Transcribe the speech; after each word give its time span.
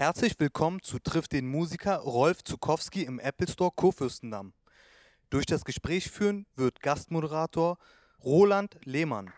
Herzlich 0.00 0.32
willkommen 0.38 0.80
zu 0.80 0.98
Trifft 0.98 1.32
den 1.32 1.46
Musiker 1.46 1.96
Rolf 1.96 2.42
Zukowski 2.42 3.02
im 3.02 3.18
Apple 3.18 3.46
Store 3.46 3.70
Kurfürstendamm. 3.70 4.54
Durch 5.28 5.44
das 5.44 5.62
Gespräch 5.62 6.10
führen 6.10 6.46
wird 6.56 6.80
Gastmoderator 6.80 7.76
Roland 8.24 8.78
Lehmann. 8.84 9.30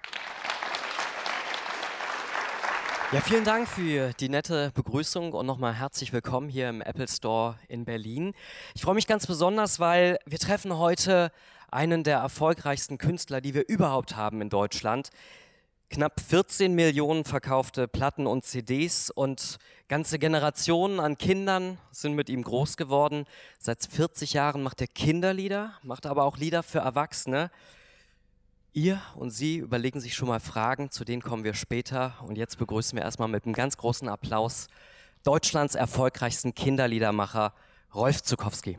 Ja, 3.11 3.21
vielen 3.23 3.43
Dank 3.43 3.67
für 3.67 4.13
die 4.13 4.29
nette 4.29 4.71
Begrüßung 4.73 5.33
und 5.33 5.47
nochmal 5.47 5.75
herzlich 5.75 6.13
willkommen 6.13 6.49
hier 6.49 6.69
im 6.69 6.81
Apple 6.81 7.09
Store 7.09 7.59
in 7.67 7.85
Berlin. 7.85 8.33
Ich 8.77 8.83
freue 8.83 8.95
mich 8.95 9.09
ganz 9.09 9.27
besonders, 9.27 9.81
weil 9.81 10.21
wir 10.27 10.39
treffen 10.39 10.79
heute 10.79 11.33
einen 11.73 12.05
der 12.05 12.19
erfolgreichsten 12.19 12.99
Künstler, 12.99 13.41
die 13.41 13.55
wir 13.55 13.69
überhaupt 13.69 14.15
haben 14.15 14.41
in 14.41 14.49
Deutschland. 14.49 15.11
Knapp 15.93 16.21
14 16.21 16.75
Millionen 16.75 17.23
verkaufte 17.23 17.87
Platten 17.87 18.27
und 18.27 18.47
CDs 18.47 19.11
und 19.11 19.59
ganze 19.89 20.19
Generationen 20.19 21.01
an 21.01 21.19
Kindern 21.19 21.77
sind 21.91 22.15
mit 22.15 22.31
ihm 22.31 22.43
groß 22.43 22.79
geworden. 22.79 23.27
Seit 23.59 23.85
40 23.85 24.33
Jahren 24.33 24.63
macht 24.63 24.81
er 24.81 24.87
Kinderlieder, 24.87 25.75
macht 25.83 26.07
aber 26.07 26.25
auch 26.25 26.39
Lieder 26.39 26.63
für 26.63 26.79
Erwachsene. 26.79 27.51
Ihr 28.73 29.03
und 29.17 29.33
Sie 29.33 29.59
überlegen 29.59 30.01
sich 30.01 30.15
schon 30.15 30.29
mal 30.29 30.41
Fragen, 30.41 30.91
zu 30.91 31.05
denen 31.05 31.21
kommen 31.21 31.45
wir 31.45 31.53
später. 31.53 32.15
Und 32.23 32.39
jetzt 32.39 32.57
begrüßen 32.57 32.97
wir 32.97 33.05
erstmal 33.05 33.29
mit 33.29 33.45
einem 33.45 33.53
ganz 33.53 33.77
großen 33.77 34.09
Applaus 34.09 34.69
Deutschlands 35.25 35.75
erfolgreichsten 35.75 36.55
Kinderliedermacher 36.55 37.53
Rolf 37.95 38.23
Zukowski. 38.23 38.79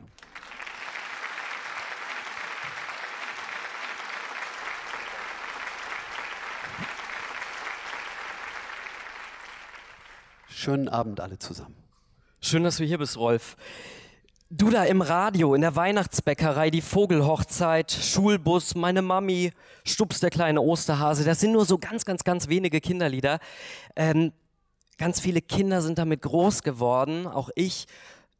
Schönen 10.63 10.88
Abend 10.88 11.20
alle 11.20 11.38
zusammen. 11.38 11.76
Schön, 12.40 12.63
dass 12.63 12.77
du 12.77 12.85
hier 12.85 12.98
bist, 12.98 13.17
Rolf. 13.17 13.58
Du 14.49 14.70
da 14.70 14.85
im 14.85 15.02
Radio, 15.02 15.55
in 15.55 15.60
der 15.60 15.76
Weihnachtsbäckerei, 15.76 16.70
die 16.70 16.79
Vogelhochzeit, 16.79 17.91
Schulbus, 17.91 18.74
meine 18.74 19.02
Mami, 19.02 19.52
Stups 19.84 20.21
der 20.21 20.29
kleine 20.29 20.62
Osterhase, 20.62 21.26
das 21.26 21.41
sind 21.41 21.52
nur 21.52 21.65
so 21.65 21.77
ganz, 21.77 22.05
ganz, 22.05 22.24
ganz 22.24 22.48
wenige 22.48 22.79
Kinderlieder. 22.79 23.40
Ähm, 23.98 24.32
ganz 24.98 25.20
viele 25.20 25.41
Kinder 25.41 25.82
sind 25.82 25.98
damit 25.98 26.21
groß 26.21 26.63
geworden, 26.63 27.27
auch 27.27 27.49
ich. 27.55 27.85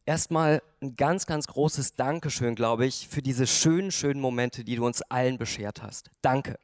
Erstmal 0.06 0.62
ein 0.82 0.96
ganz, 0.96 1.26
ganz 1.26 1.48
großes 1.48 1.96
Dankeschön, 1.96 2.56
glaube 2.56 2.86
ich, 2.86 3.10
für 3.10 3.22
diese 3.22 3.48
schönen, 3.48 3.92
schönen 3.92 4.22
Momente, 4.22 4.64
die 4.64 4.78
du 4.78 4.86
uns 4.86 5.02
allen 5.02 5.38
beschert 5.38 5.84
hast. 5.84 6.10
Danke. 6.22 6.58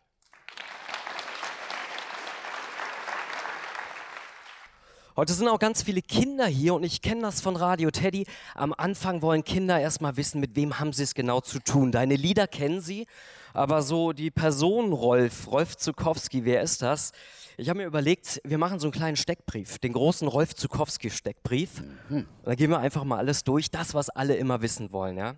Heute 5.19 5.33
sind 5.33 5.49
auch 5.49 5.59
ganz 5.59 5.83
viele 5.83 6.01
Kinder 6.01 6.47
hier 6.47 6.73
und 6.73 6.83
ich 6.83 7.01
kenne 7.01 7.23
das 7.23 7.41
von 7.41 7.57
Radio 7.57 7.91
Teddy. 7.91 8.25
Am 8.55 8.73
Anfang 8.77 9.21
wollen 9.21 9.43
Kinder 9.43 9.77
erstmal 9.77 10.15
wissen, 10.15 10.39
mit 10.39 10.55
wem 10.55 10.79
haben 10.79 10.93
sie 10.93 11.03
es 11.03 11.13
genau 11.13 11.41
zu 11.41 11.59
tun. 11.59 11.91
Deine 11.91 12.15
Lieder 12.15 12.47
kennen 12.47 12.79
sie, 12.79 13.05
aber 13.53 13.81
so 13.81 14.13
die 14.13 14.31
Person 14.31 14.93
Rolf, 14.93 15.51
Rolf 15.51 15.75
Zukowski, 15.75 16.45
wer 16.45 16.61
ist 16.61 16.81
das? 16.81 17.11
Ich 17.57 17.67
habe 17.67 17.79
mir 17.79 17.85
überlegt, 17.85 18.39
wir 18.45 18.57
machen 18.57 18.79
so 18.79 18.87
einen 18.87 18.93
kleinen 18.93 19.17
Steckbrief, 19.17 19.77
den 19.79 19.91
großen 19.91 20.25
Rolf 20.25 20.55
Zukowski 20.55 21.09
Steckbrief. 21.09 21.83
Mhm. 22.07 22.25
Da 22.45 22.55
gehen 22.55 22.69
wir 22.69 22.79
einfach 22.79 23.03
mal 23.03 23.17
alles 23.17 23.43
durch, 23.43 23.69
das, 23.69 23.93
was 23.93 24.09
alle 24.09 24.37
immer 24.37 24.61
wissen 24.61 24.93
wollen. 24.93 25.17
Ja? 25.17 25.35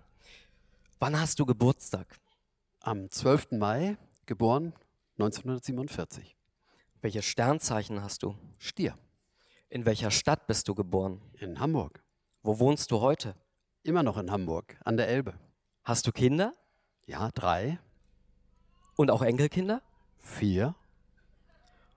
Wann 1.00 1.20
hast 1.20 1.40
du 1.40 1.44
Geburtstag? 1.44 2.06
Am 2.82 3.10
12. 3.10 3.50
Mai, 3.58 3.96
geboren 4.26 4.74
1947. 5.18 6.36
Welches 7.00 7.24
Sternzeichen 7.24 8.00
hast 8.00 8.22
du? 8.22 8.36
Stier. 8.58 8.96
In 9.72 9.86
welcher 9.86 10.10
Stadt 10.10 10.46
bist 10.46 10.68
du 10.68 10.74
geboren? 10.74 11.22
In 11.38 11.58
Hamburg. 11.58 12.02
Wo 12.42 12.58
wohnst 12.58 12.90
du 12.90 13.00
heute? 13.00 13.34
Immer 13.82 14.02
noch 14.02 14.18
in 14.18 14.30
Hamburg, 14.30 14.76
an 14.84 14.98
der 14.98 15.08
Elbe. 15.08 15.32
Hast 15.82 16.06
du 16.06 16.12
Kinder? 16.12 16.52
Ja, 17.06 17.30
drei. 17.30 17.78
Und 18.96 19.10
auch 19.10 19.22
Enkelkinder? 19.22 19.80
Vier. 20.18 20.74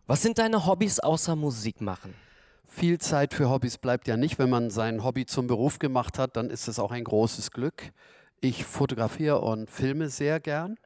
Was 0.08 0.22
sind 0.22 0.38
deine 0.38 0.66
Hobbys 0.66 1.02
außer 1.02 1.36
Musik 1.36 1.82
machen? 1.82 2.16
Viel 2.64 2.98
Zeit 2.98 3.34
für 3.34 3.50
Hobbys 3.50 3.78
bleibt 3.78 4.08
ja 4.08 4.16
nicht. 4.16 4.40
Wenn 4.40 4.50
man 4.50 4.70
sein 4.70 5.04
Hobby 5.04 5.26
zum 5.26 5.48
Beruf 5.48 5.78
gemacht 5.78 6.18
hat, 6.18 6.38
dann 6.38 6.50
ist 6.50 6.70
es 6.70 6.80
auch 6.80 6.92
ein 6.92 7.04
großes 7.04 7.52
Glück. 7.52 7.92
Ich 8.40 8.64
fotografiere 8.64 9.42
und 9.42 9.70
filme 9.70 10.08
sehr 10.08 10.40
gern 10.40 10.78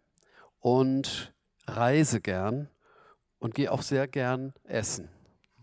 und 0.59 1.35
reise 1.67 2.19
gern 2.19 2.67
und 3.38 3.53
gehe 3.53 3.72
auch 3.72 3.83
sehr 3.83 4.07
gern 4.07 4.55
essen. 4.63 5.07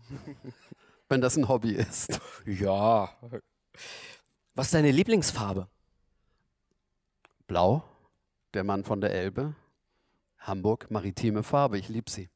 wenn 1.09 1.21
das 1.21 1.37
ein 1.37 1.47
Hobby 1.47 1.71
ist. 1.71 2.19
Ja. 2.45 3.09
Was 4.55 4.67
ist 4.67 4.73
deine 4.73 4.91
Lieblingsfarbe? 4.91 5.67
Blau, 7.47 7.83
der 8.53 8.63
Mann 8.63 8.83
von 8.83 9.01
der 9.01 9.13
Elbe. 9.13 9.55
Hamburg, 10.39 10.89
maritime 10.89 11.43
Farbe, 11.43 11.77
ich 11.77 11.89
liebe 11.89 12.09
sie. 12.09 12.29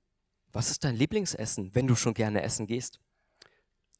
Was 0.51 0.69
ist 0.69 0.83
dein 0.83 0.95
Lieblingsessen, 0.95 1.73
wenn 1.75 1.87
du 1.87 1.95
schon 1.95 2.13
gerne 2.13 2.43
essen 2.43 2.67
gehst? 2.67 2.99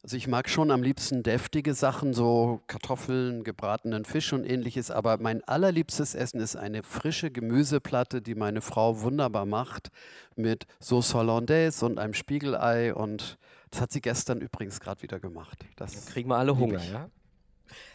Also 0.02 0.16
ich 0.16 0.26
mag 0.26 0.48
schon 0.50 0.72
am 0.72 0.82
liebsten 0.82 1.22
deftige 1.22 1.74
Sachen, 1.74 2.12
so 2.12 2.60
Kartoffeln, 2.66 3.44
gebratenen 3.44 4.04
Fisch 4.04 4.32
und 4.32 4.44
ähnliches, 4.44 4.90
aber 4.90 5.18
mein 5.18 5.44
allerliebstes 5.44 6.16
Essen 6.16 6.40
ist 6.40 6.56
eine 6.56 6.82
frische 6.82 7.30
Gemüseplatte, 7.30 8.20
die 8.20 8.34
meine 8.34 8.62
Frau 8.62 9.02
wunderbar 9.02 9.46
macht, 9.46 9.90
mit 10.34 10.66
Sauce 10.80 11.14
Hollandaise 11.14 11.86
und 11.86 12.00
einem 12.00 12.14
Spiegelei 12.14 12.92
und 12.92 13.38
das 13.72 13.80
hat 13.80 13.90
sie 13.90 14.02
gestern 14.02 14.40
übrigens 14.40 14.80
gerade 14.80 15.02
wieder 15.02 15.18
gemacht. 15.18 15.64
Das 15.76 15.94
Dann 15.94 16.04
kriegen 16.12 16.28
wir 16.28 16.36
alle 16.36 16.56
Hunger, 16.56 16.82
ja? 16.84 17.08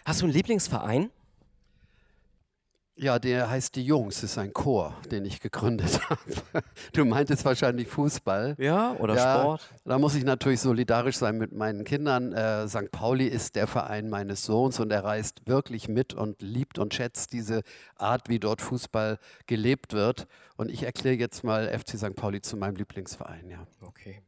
Hast 0.06 0.22
du 0.22 0.26
einen 0.26 0.34
Lieblingsverein? 0.34 1.12
Ja, 2.96 3.20
der 3.20 3.48
heißt 3.48 3.76
Die 3.76 3.84
Jungs, 3.84 4.24
ist 4.24 4.40
ein 4.40 4.54
Chor, 4.54 4.96
den 5.12 5.24
ich 5.24 5.40
gegründet 5.40 6.00
habe. 6.10 6.20
Du 6.94 7.06
meintest 7.06 7.46
wahrscheinlich 7.46 7.88
Fußball. 7.90 8.56
Ja, 8.58 8.94
oder 8.94 9.16
ja, 9.16 9.40
Sport. 9.40 9.70
Da 9.86 10.00
muss 10.00 10.16
ich 10.16 10.24
natürlich 10.24 10.62
solidarisch 10.62 11.18
sein 11.18 11.38
mit 11.38 11.52
meinen 11.52 11.84
Kindern. 11.84 12.34
Äh, 12.34 12.68
St. 12.68 12.90
Pauli 12.92 13.28
ist 13.28 13.56
der 13.56 13.68
Verein 13.68 14.10
meines 14.10 14.46
Sohns 14.46 14.80
und 14.80 14.92
er 14.92 15.04
reist 15.04 15.48
wirklich 15.48 15.88
mit 15.88 16.16
und 16.16 16.42
liebt 16.42 16.80
und 16.80 16.96
schätzt 16.96 17.34
diese 17.34 17.62
Art, 17.98 18.30
wie 18.30 18.40
dort 18.40 18.62
Fußball 18.64 19.20
gelebt 19.46 19.94
wird. 19.94 20.26
Und 20.56 20.72
ich 20.72 20.82
erkläre 20.82 21.18
jetzt 21.18 21.44
mal 21.44 21.68
FC 21.68 22.00
St. 22.00 22.16
Pauli 22.16 22.42
zu 22.42 22.58
meinem 22.58 22.78
Lieblingsverein, 22.78 23.48
ja. 23.52 23.68
Okay. 23.82 24.24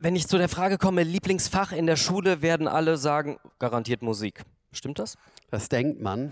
Wenn 0.00 0.14
ich 0.14 0.28
zu 0.28 0.38
der 0.38 0.48
Frage 0.48 0.78
komme, 0.78 1.02
Lieblingsfach 1.02 1.72
in 1.72 1.86
der 1.86 1.96
Schule, 1.96 2.40
werden 2.40 2.68
alle 2.68 2.96
sagen, 2.96 3.36
garantiert 3.58 4.00
Musik. 4.00 4.42
Stimmt 4.70 5.00
das? 5.00 5.16
Das 5.50 5.68
denkt 5.68 6.00
man. 6.00 6.30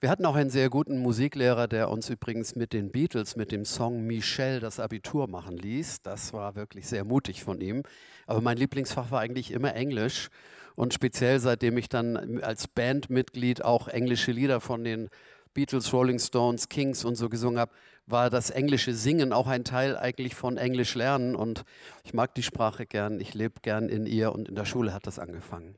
Wir 0.00 0.10
hatten 0.10 0.26
auch 0.26 0.34
einen 0.34 0.50
sehr 0.50 0.68
guten 0.68 0.98
Musiklehrer, 0.98 1.66
der 1.66 1.88
uns 1.88 2.10
übrigens 2.10 2.56
mit 2.56 2.74
den 2.74 2.90
Beatles, 2.90 3.34
mit 3.34 3.52
dem 3.52 3.64
Song 3.64 4.06
Michelle 4.06 4.60
das 4.60 4.80
Abitur 4.80 5.28
machen 5.28 5.56
ließ. 5.56 6.02
Das 6.02 6.34
war 6.34 6.56
wirklich 6.56 6.88
sehr 6.88 7.04
mutig 7.04 7.42
von 7.42 7.62
ihm. 7.62 7.84
Aber 8.26 8.42
mein 8.42 8.58
Lieblingsfach 8.58 9.10
war 9.10 9.20
eigentlich 9.20 9.50
immer 9.50 9.74
Englisch. 9.74 10.28
Und 10.74 10.92
speziell 10.92 11.40
seitdem 11.40 11.78
ich 11.78 11.88
dann 11.88 12.42
als 12.42 12.68
Bandmitglied 12.68 13.64
auch 13.64 13.88
englische 13.88 14.32
Lieder 14.32 14.60
von 14.60 14.84
den 14.84 15.08
Beatles, 15.54 15.90
Rolling 15.90 16.18
Stones, 16.18 16.68
Kings 16.68 17.02
und 17.02 17.14
so 17.14 17.30
gesungen 17.30 17.58
habe, 17.58 17.72
war 18.06 18.30
das 18.30 18.50
englische 18.50 18.94
Singen 18.94 19.32
auch 19.32 19.46
ein 19.46 19.64
Teil 19.64 19.96
eigentlich 19.96 20.34
von 20.34 20.56
Englisch 20.56 20.94
lernen. 20.94 21.34
Und 21.34 21.64
ich 22.04 22.14
mag 22.14 22.34
die 22.34 22.42
Sprache 22.42 22.86
gern, 22.86 23.20
ich 23.20 23.34
lebe 23.34 23.60
gern 23.60 23.88
in 23.88 24.06
ihr 24.06 24.32
und 24.32 24.48
in 24.48 24.54
der 24.54 24.64
Schule 24.64 24.92
hat 24.92 25.06
das 25.06 25.18
angefangen. 25.18 25.76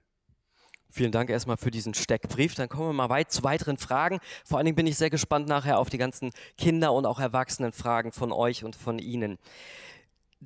Vielen 0.90 1.12
Dank 1.12 1.28
erstmal 1.28 1.58
für 1.58 1.70
diesen 1.70 1.94
Steckbrief. 1.94 2.54
Dann 2.54 2.68
kommen 2.68 2.88
wir 2.88 2.92
mal 2.94 3.10
weit 3.10 3.30
zu 3.30 3.44
weiteren 3.44 3.76
Fragen. 3.76 4.20
Vor 4.44 4.58
allen 4.58 4.64
Dingen 4.64 4.76
bin 4.76 4.86
ich 4.86 4.96
sehr 4.96 5.10
gespannt 5.10 5.46
nachher 5.46 5.78
auf 5.78 5.90
die 5.90 5.98
ganzen 5.98 6.30
Kinder- 6.56 6.92
und 6.92 7.04
auch 7.04 7.20
Erwachsenenfragen 7.20 8.12
von 8.12 8.32
euch 8.32 8.64
und 8.64 8.74
von 8.74 8.98
Ihnen. 8.98 9.38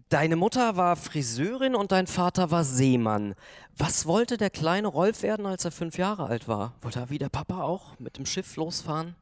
Deine 0.09 0.37
Mutter 0.37 0.76
war 0.76 0.97
Friseurin 0.97 1.75
und 1.75 1.93
dein 1.93 2.06
Vater 2.06 2.50
war 2.50 2.64
Seemann. 2.64 3.34
Was 3.76 4.06
wollte 4.06 4.37
der 4.37 4.50
kleine 4.50 4.88
Rolf 4.88 5.23
werden, 5.23 5.46
als 5.46 5.64
er 5.64 5.70
fünf 5.70 5.99
Jahre 5.99 6.26
alt 6.26 6.49
war? 6.49 6.75
Wollte 6.81 7.00
er 7.00 7.11
wie 7.11 7.19
der 7.19 7.28
Papa 7.28 7.62
auch 7.62 7.99
mit 7.99 8.17
dem 8.17 8.26
Schiff 8.26 8.56
losfahren? 8.56 9.14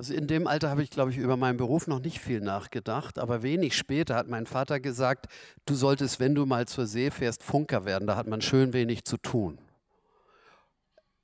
Also 0.00 0.14
in 0.14 0.28
dem 0.28 0.46
Alter 0.46 0.70
habe 0.70 0.82
ich, 0.82 0.88
glaube 0.88 1.10
ich, 1.10 1.18
über 1.18 1.36
meinen 1.36 1.58
Beruf 1.58 1.86
noch 1.86 2.00
nicht 2.00 2.20
viel 2.20 2.40
nachgedacht, 2.40 3.18
aber 3.18 3.42
wenig 3.42 3.76
später 3.76 4.14
hat 4.14 4.28
mein 4.28 4.46
Vater 4.46 4.80
gesagt, 4.80 5.26
du 5.66 5.74
solltest, 5.74 6.18
wenn 6.20 6.34
du 6.34 6.46
mal 6.46 6.66
zur 6.66 6.86
See 6.86 7.10
fährst, 7.10 7.42
Funker 7.42 7.84
werden, 7.84 8.06
da 8.06 8.16
hat 8.16 8.26
man 8.26 8.40
schön 8.40 8.72
wenig 8.72 9.04
zu 9.04 9.18
tun 9.18 9.58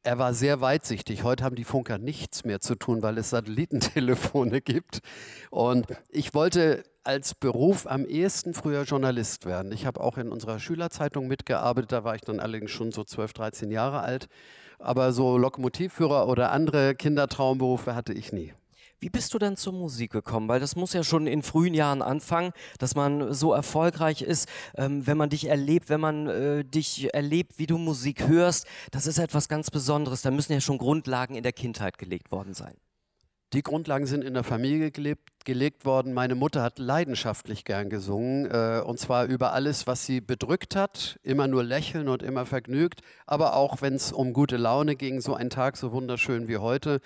er 0.02 0.18
war 0.18 0.34
sehr 0.34 0.60
weitsichtig. 0.60 1.24
Heute 1.24 1.42
haben 1.42 1.56
die 1.56 1.64
Funker 1.64 1.98
nichts 1.98 2.44
mehr 2.44 2.60
zu 2.60 2.76
tun, 2.76 3.02
weil 3.02 3.18
es 3.18 3.30
Satellitentelefone 3.30 4.60
gibt. 4.62 5.00
Und 5.50 5.86
ich 6.10 6.32
wollte 6.32 6.84
als 7.02 7.34
Beruf 7.34 7.88
am 7.88 8.04
ehesten 8.04 8.54
früher 8.54 8.84
Journalist 8.84 9.46
werden. 9.46 9.72
Ich 9.72 9.84
habe 9.84 10.00
auch 10.00 10.16
in 10.16 10.30
unserer 10.30 10.60
Schülerzeitung 10.60 11.26
mitgearbeitet, 11.26 11.90
da 11.90 12.04
war 12.04 12.14
ich 12.14 12.20
dann 12.20 12.38
allerdings 12.38 12.70
schon 12.70 12.92
so 12.92 13.02
12, 13.02 13.32
13 13.32 13.70
Jahre 13.72 14.00
alt. 14.00 14.28
Aber 14.78 15.12
so 15.12 15.38
Lokomotivführer 15.38 16.28
oder 16.28 16.52
andere 16.52 16.94
Kindertraumberufe 16.94 17.96
hatte 17.96 18.12
ich 18.12 18.32
nie. 18.32 18.52
Wie 18.98 19.10
bist 19.10 19.34
du 19.34 19.38
denn 19.38 19.56
zur 19.56 19.74
Musik 19.74 20.12
gekommen? 20.12 20.48
Weil 20.48 20.60
das 20.60 20.74
muss 20.74 20.94
ja 20.94 21.04
schon 21.04 21.26
in 21.26 21.42
frühen 21.42 21.74
Jahren 21.74 22.00
anfangen, 22.00 22.52
dass 22.78 22.94
man 22.94 23.34
so 23.34 23.52
erfolgreich 23.52 24.22
ist, 24.22 24.48
ähm, 24.76 25.06
wenn 25.06 25.18
man 25.18 25.28
dich 25.28 25.48
erlebt, 25.48 25.90
wenn 25.90 26.00
man 26.00 26.26
äh, 26.28 26.64
dich 26.64 27.12
erlebt, 27.12 27.58
wie 27.58 27.66
du 27.66 27.76
Musik 27.76 28.26
hörst. 28.26 28.66
Das 28.92 29.06
ist 29.06 29.18
etwas 29.18 29.48
ganz 29.48 29.70
Besonderes. 29.70 30.22
Da 30.22 30.30
müssen 30.30 30.54
ja 30.54 30.60
schon 30.60 30.78
Grundlagen 30.78 31.34
in 31.34 31.42
der 31.42 31.52
Kindheit 31.52 31.98
gelegt 31.98 32.32
worden 32.32 32.54
sein. 32.54 32.74
Die 33.56 33.62
Grundlagen 33.62 34.04
sind 34.04 34.22
in 34.22 34.34
der 34.34 34.44
Familie 34.44 34.90
gelebt, 34.90 35.30
gelegt 35.46 35.86
worden. 35.86 36.12
Meine 36.12 36.34
Mutter 36.34 36.62
hat 36.62 36.78
leidenschaftlich 36.78 37.64
gern 37.64 37.88
gesungen 37.88 38.44
äh, 38.44 38.82
und 38.84 39.00
zwar 39.00 39.24
über 39.24 39.54
alles, 39.54 39.86
was 39.86 40.04
sie 40.04 40.20
bedrückt 40.20 40.76
hat. 40.76 41.18
Immer 41.22 41.48
nur 41.48 41.64
lächeln 41.64 42.10
und 42.10 42.22
immer 42.22 42.44
vergnügt, 42.44 43.00
aber 43.24 43.56
auch 43.56 43.80
wenn 43.80 43.94
es 43.94 44.12
um 44.12 44.34
gute 44.34 44.58
Laune 44.58 44.94
ging, 44.94 45.22
so 45.22 45.32
ein 45.32 45.48
Tag 45.48 45.78
so 45.78 45.92
wunderschön 45.92 46.48
wie 46.48 46.58
heute. 46.58 47.00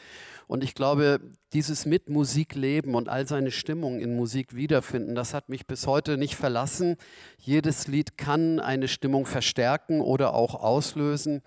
Und 0.49 0.65
ich 0.65 0.75
glaube, 0.75 1.21
dieses 1.53 1.87
mit 1.87 2.11
Musik 2.11 2.57
leben 2.57 2.97
und 2.97 3.09
all 3.09 3.29
seine 3.29 3.53
Stimmungen 3.53 4.01
in 4.01 4.17
Musik 4.17 4.57
wiederfinden, 4.57 5.15
das 5.15 5.35
hat 5.35 5.51
mich 5.51 5.69
bis 5.69 5.87
heute 5.87 6.19
nicht 6.19 6.35
verlassen. 6.35 6.97
Jedes 7.39 7.87
Lied 7.87 8.19
kann 8.19 8.59
eine 8.59 8.89
Stimmung 8.89 9.25
verstärken 9.25 10.01
oder 10.01 10.35
auch 10.35 10.57
auslösen. 10.57 11.43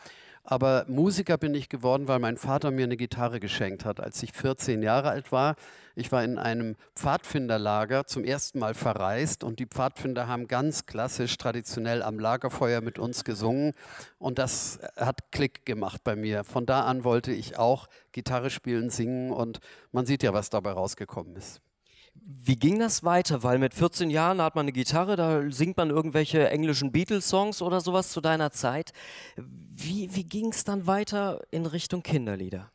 Aber 0.46 0.84
Musiker 0.90 1.38
bin 1.38 1.56
ich 1.56 1.70
geworden, 1.70 2.10
weil 2.10 2.20
mein 2.20 2.38
Vater 2.38 2.70
mir 2.70 2.84
eine 2.84 2.98
Gitarre 2.98 3.40
geschenkt 3.40 3.86
hat, 3.86 4.02
als 4.02 4.22
ich 4.24 4.34
14 4.34 4.84
Jahre 4.84 5.10
alt 5.10 5.32
war. 5.32 5.56
Ich 5.96 6.12
war 6.12 6.22
in 6.24 6.38
einem 6.38 6.76
Pfadfinderlager 6.96 8.08
zum 8.08 8.26
ersten 8.26 8.60
Mal 8.60 8.74
verreist 8.74 9.46
und 9.46 9.60
die 9.60 9.66
Pfadfinder 9.66 10.28
haben 10.28 10.48
ganz 10.48 10.86
klassisch 10.86 11.38
traditionell 11.38 12.02
am 12.04 12.20
Lagerfeuer 12.20 12.82
mit 12.82 13.00
uns 13.00 13.24
gesungen 13.24 13.74
und 14.18 14.38
das 14.38 14.80
hat 14.98 15.32
Klick 15.32 15.66
gemacht 15.66 16.04
bei 16.04 16.18
mir. 16.18 16.44
Von 16.44 16.66
da 16.66 16.82
an 16.82 17.06
wollte 17.06 17.32
ich 17.32 17.58
auch 17.58 17.88
Gitarre 18.12 18.50
spielen, 18.50 18.90
singen 18.90 19.32
und 19.32 19.60
man 19.94 20.06
sieht 20.06 20.24
ja, 20.24 20.34
was 20.34 20.50
dabei 20.50 20.72
rausgekommen 20.72 21.38
ist. 21.38 21.62
Wie 22.16 22.56
ging 22.56 22.80
das 22.80 23.04
weiter? 23.04 23.44
Weil 23.44 23.58
mit 23.58 23.74
14 23.74 24.10
Jahren 24.10 24.42
hat 24.42 24.56
man 24.56 24.66
eine 24.66 24.72
Gitarre, 24.72 25.16
da 25.16 25.42
singt 25.50 25.78
man 25.78 25.90
irgendwelche 25.90 26.50
englischen 26.50 26.92
Beatles-Songs 26.92 27.62
oder 27.62 27.82
sowas 27.82 28.10
zu 28.10 28.22
deiner 28.22 28.52
Zeit. 28.52 28.92
Wie, 29.38 30.14
wie 30.14 30.24
ging 30.24 30.52
es 30.52 30.64
dann 30.64 30.86
weiter 30.86 31.42
in 31.52 31.66
Richtung 31.66 32.04
Kinderlieder? 32.04 32.70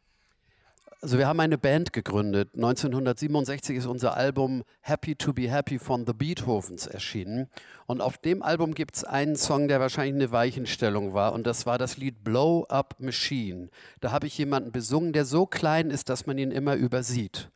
Also 1.01 1.17
wir 1.17 1.29
haben 1.29 1.39
eine 1.39 1.59
Band 1.59 1.93
gegründet. 1.93 2.51
1967 2.57 3.77
ist 3.77 3.87
unser 3.87 4.17
Album 4.17 4.65
Happy 4.81 5.15
to 5.15 5.33
be 5.33 5.49
Happy 5.49 5.79
von 5.79 6.05
The 6.05 6.13
Beethovens 6.13 6.89
erschienen. 6.89 7.49
Und 7.87 8.01
auf 8.01 8.19
dem 8.19 8.43
Album 8.43 8.75
gibt 8.75 8.97
es 8.97 9.05
einen 9.05 9.37
Song, 9.37 9.69
der 9.69 9.79
wahrscheinlich 9.79 10.15
eine 10.15 10.33
Weichenstellung 10.33 11.15
war. 11.15 11.35
Und 11.35 11.47
das 11.47 11.67
war 11.67 11.79
das 11.79 11.99
Lied 11.99 12.25
Blow 12.25 12.67
Up 12.69 12.97
Machine. 12.99 13.69
Da 14.01 14.11
habe 14.11 14.27
ich 14.27 14.37
jemanden 14.39 14.73
besungen, 14.73 15.13
der 15.13 15.25
so 15.25 15.47
klein 15.47 15.91
ist, 15.91 16.09
dass 16.09 16.27
man 16.27 16.37
ihn 16.37 16.51
immer 16.51 16.75
übersieht 16.75 17.51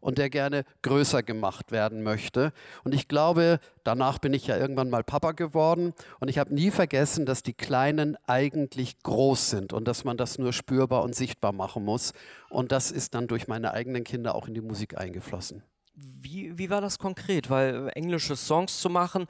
und 0.00 0.18
der 0.18 0.30
gerne 0.30 0.64
größer 0.82 1.22
gemacht 1.22 1.72
werden 1.72 2.02
möchte. 2.02 2.52
Und 2.84 2.94
ich 2.94 3.08
glaube, 3.08 3.60
danach 3.84 4.18
bin 4.18 4.34
ich 4.34 4.46
ja 4.46 4.56
irgendwann 4.56 4.90
mal 4.90 5.04
Papa 5.04 5.32
geworden 5.32 5.94
und 6.18 6.28
ich 6.28 6.38
habe 6.38 6.54
nie 6.54 6.70
vergessen, 6.70 7.26
dass 7.26 7.42
die 7.42 7.54
Kleinen 7.54 8.16
eigentlich 8.26 9.02
groß 9.02 9.50
sind 9.50 9.72
und 9.72 9.86
dass 9.86 10.04
man 10.04 10.16
das 10.16 10.38
nur 10.38 10.52
spürbar 10.52 11.02
und 11.02 11.14
sichtbar 11.14 11.52
machen 11.52 11.84
muss. 11.84 12.12
Und 12.48 12.72
das 12.72 12.90
ist 12.90 13.14
dann 13.14 13.28
durch 13.28 13.48
meine 13.48 13.72
eigenen 13.72 14.04
Kinder 14.04 14.34
auch 14.34 14.48
in 14.48 14.54
die 14.54 14.60
Musik 14.60 14.98
eingeflossen. 14.98 15.62
Wie, 15.94 16.56
wie 16.56 16.70
war 16.70 16.80
das 16.80 16.98
konkret? 16.98 17.50
Weil 17.50 17.88
äh, 17.88 17.90
englische 17.90 18.36
Songs 18.36 18.80
zu 18.80 18.88
machen, 18.88 19.26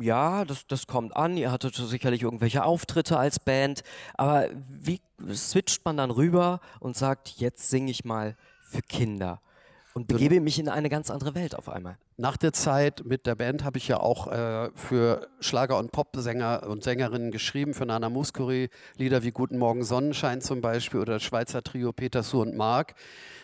ja, 0.00 0.44
das, 0.44 0.66
das 0.66 0.86
kommt 0.86 1.16
an. 1.16 1.36
Ihr 1.36 1.50
hattet 1.50 1.74
sicherlich 1.74 2.22
irgendwelche 2.22 2.64
Auftritte 2.64 3.18
als 3.18 3.38
Band. 3.38 3.82
Aber 4.14 4.48
wie 4.68 5.00
switcht 5.32 5.84
man 5.84 5.96
dann 5.96 6.10
rüber 6.10 6.60
und 6.80 6.96
sagt, 6.96 7.28
jetzt 7.36 7.70
singe 7.70 7.90
ich 7.90 8.04
mal 8.04 8.36
für 8.62 8.82
Kinder? 8.82 9.40
Und 10.00 10.06
begebe 10.06 10.40
mich 10.40 10.58
in 10.58 10.68
eine 10.68 10.88
ganz 10.88 11.10
andere 11.10 11.34
Welt 11.34 11.54
auf 11.54 11.68
einmal. 11.68 11.98
Nach 12.20 12.36
der 12.36 12.52
Zeit 12.52 13.02
mit 13.06 13.24
der 13.24 13.34
Band 13.34 13.64
habe 13.64 13.78
ich 13.78 13.88
ja 13.88 13.98
auch 13.98 14.26
äh, 14.26 14.68
für 14.74 15.26
Schlager- 15.40 15.78
und 15.78 15.90
Popsänger 15.90 16.66
und 16.68 16.84
Sängerinnen 16.84 17.30
geschrieben, 17.30 17.72
für 17.72 17.86
Nana 17.86 18.10
Muskuri, 18.10 18.68
Lieder 18.98 19.22
wie 19.22 19.30
Guten 19.30 19.56
Morgen 19.56 19.84
Sonnenschein 19.84 20.42
zum 20.42 20.60
Beispiel 20.60 21.00
oder 21.00 21.18
Schweizer 21.18 21.62
Trio 21.62 21.94
Peter 21.94 22.22
Su 22.22 22.42
und 22.42 22.54
Mark. 22.54 22.92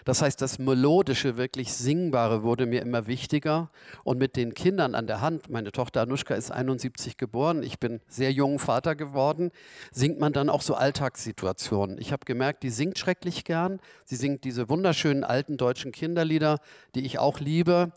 Das 0.05 0.21
heißt, 0.21 0.43
das 0.43 0.59
Melodische, 0.59 1.39
wirklich 1.39 1.73
Singbare 1.73 2.43
wurde 2.43 2.67
mir 2.67 2.83
immer 2.83 3.07
wichtiger. 3.07 3.71
Und 4.05 4.19
mit 4.19 4.37
den 4.37 4.53
Kindern 4.53 4.95
an 4.95 5.07
der 5.07 5.23
Hand, 5.23 5.49
meine 5.49 5.73
Tochter 5.73 6.03
Anushka 6.03 6.35
ist 6.35 6.51
71 6.51 7.17
geboren, 7.17 7.63
ich 7.63 7.81
bin 7.81 8.03
sehr 8.09 8.31
jung 8.31 8.59
Vater 8.59 8.95
geworden, 8.95 9.53
singt 9.91 10.21
man 10.21 10.35
dann 10.35 10.51
auch 10.51 10.61
so 10.61 10.75
Alltagssituationen. 10.75 11.97
Ich 11.97 12.13
habe 12.13 12.27
gemerkt, 12.27 12.63
die 12.63 12.69
singt 12.69 12.99
schrecklich 12.99 13.45
gern. 13.45 13.81
Sie 14.05 14.17
singt 14.17 14.45
diese 14.45 14.69
wunderschönen 14.69 15.25
alten 15.25 15.57
deutschen 15.57 15.93
Kinderlieder, 15.93 16.59
die 16.95 17.07
ich 17.07 17.19
auch 17.19 17.41
liebe 17.41 17.93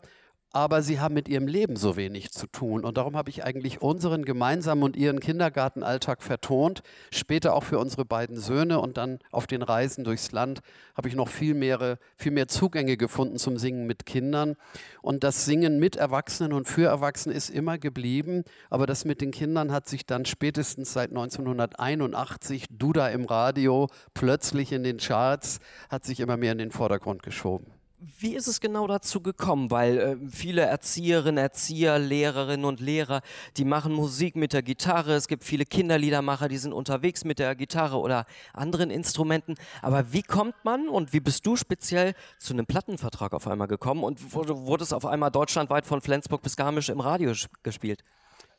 aber 0.52 0.82
sie 0.82 0.98
haben 0.98 1.14
mit 1.14 1.28
ihrem 1.28 1.46
Leben 1.46 1.76
so 1.76 1.96
wenig 1.96 2.32
zu 2.32 2.46
tun. 2.46 2.84
Und 2.84 2.96
darum 2.96 3.16
habe 3.16 3.30
ich 3.30 3.44
eigentlich 3.44 3.80
unseren 3.82 4.24
gemeinsamen 4.24 4.82
und 4.82 4.96
ihren 4.96 5.20
Kindergartenalltag 5.20 6.22
vertont. 6.22 6.82
Später 7.12 7.54
auch 7.54 7.62
für 7.62 7.78
unsere 7.78 8.04
beiden 8.04 8.36
Söhne 8.36 8.80
und 8.80 8.96
dann 8.96 9.20
auf 9.30 9.46
den 9.46 9.62
Reisen 9.62 10.02
durchs 10.02 10.32
Land 10.32 10.60
habe 10.96 11.08
ich 11.08 11.14
noch 11.14 11.28
viel 11.28 11.54
mehr, 11.54 11.98
viel 12.16 12.32
mehr 12.32 12.48
Zugänge 12.48 12.96
gefunden 12.96 13.38
zum 13.38 13.58
Singen 13.58 13.86
mit 13.86 14.06
Kindern. 14.06 14.56
Und 15.02 15.22
das 15.22 15.44
Singen 15.44 15.78
mit 15.78 15.96
Erwachsenen 15.96 16.52
und 16.52 16.68
für 16.68 16.88
Erwachsene 16.88 17.34
ist 17.34 17.50
immer 17.50 17.78
geblieben. 17.78 18.44
Aber 18.70 18.86
das 18.86 19.04
mit 19.04 19.20
den 19.20 19.30
Kindern 19.30 19.70
hat 19.70 19.88
sich 19.88 20.04
dann 20.04 20.24
spätestens 20.24 20.92
seit 20.92 21.10
1981, 21.10 22.66
Duda 22.70 23.08
im 23.08 23.24
Radio, 23.24 23.88
plötzlich 24.14 24.72
in 24.72 24.82
den 24.82 24.98
Charts, 24.98 25.60
hat 25.88 26.04
sich 26.04 26.18
immer 26.18 26.36
mehr 26.36 26.52
in 26.52 26.58
den 26.58 26.72
Vordergrund 26.72 27.22
geschoben. 27.22 27.79
Wie 28.18 28.34
ist 28.34 28.46
es 28.46 28.60
genau 28.60 28.86
dazu 28.86 29.20
gekommen? 29.20 29.70
Weil 29.70 29.98
äh, 29.98 30.16
viele 30.30 30.62
Erzieherinnen, 30.62 31.36
Erzieher, 31.36 31.98
Lehrerinnen 31.98 32.64
und 32.64 32.80
Lehrer, 32.80 33.20
die 33.58 33.66
machen 33.66 33.92
Musik 33.92 34.36
mit 34.36 34.54
der 34.54 34.62
Gitarre. 34.62 35.12
Es 35.12 35.28
gibt 35.28 35.44
viele 35.44 35.66
Kinderliedermacher, 35.66 36.48
die 36.48 36.56
sind 36.56 36.72
unterwegs 36.72 37.24
mit 37.24 37.38
der 37.38 37.54
Gitarre 37.54 37.98
oder 37.98 38.24
anderen 38.54 38.90
Instrumenten. 38.90 39.56
Aber 39.82 40.14
wie 40.14 40.22
kommt 40.22 40.54
man 40.64 40.88
und 40.88 41.12
wie 41.12 41.20
bist 41.20 41.44
du 41.44 41.56
speziell 41.56 42.14
zu 42.38 42.54
einem 42.54 42.64
Plattenvertrag 42.64 43.34
auf 43.34 43.46
einmal 43.46 43.68
gekommen 43.68 44.02
und 44.02 44.34
wurde, 44.34 44.56
wurde 44.56 44.82
es 44.82 44.94
auf 44.94 45.04
einmal 45.04 45.30
deutschlandweit 45.30 45.84
von 45.84 46.00
Flensburg 46.00 46.40
bis 46.40 46.56
Garmisch 46.56 46.88
im 46.88 47.00
Radio 47.00 47.34
gespielt? 47.62 48.02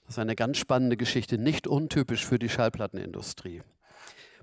Das 0.06 0.16
ist 0.16 0.20
eine 0.20 0.36
ganz 0.36 0.58
spannende 0.58 0.98
Geschichte, 0.98 1.40
nicht 1.40 1.66
untypisch 1.66 2.28
für 2.28 2.38
die 2.38 2.50
Schallplattenindustrie. 2.50 3.64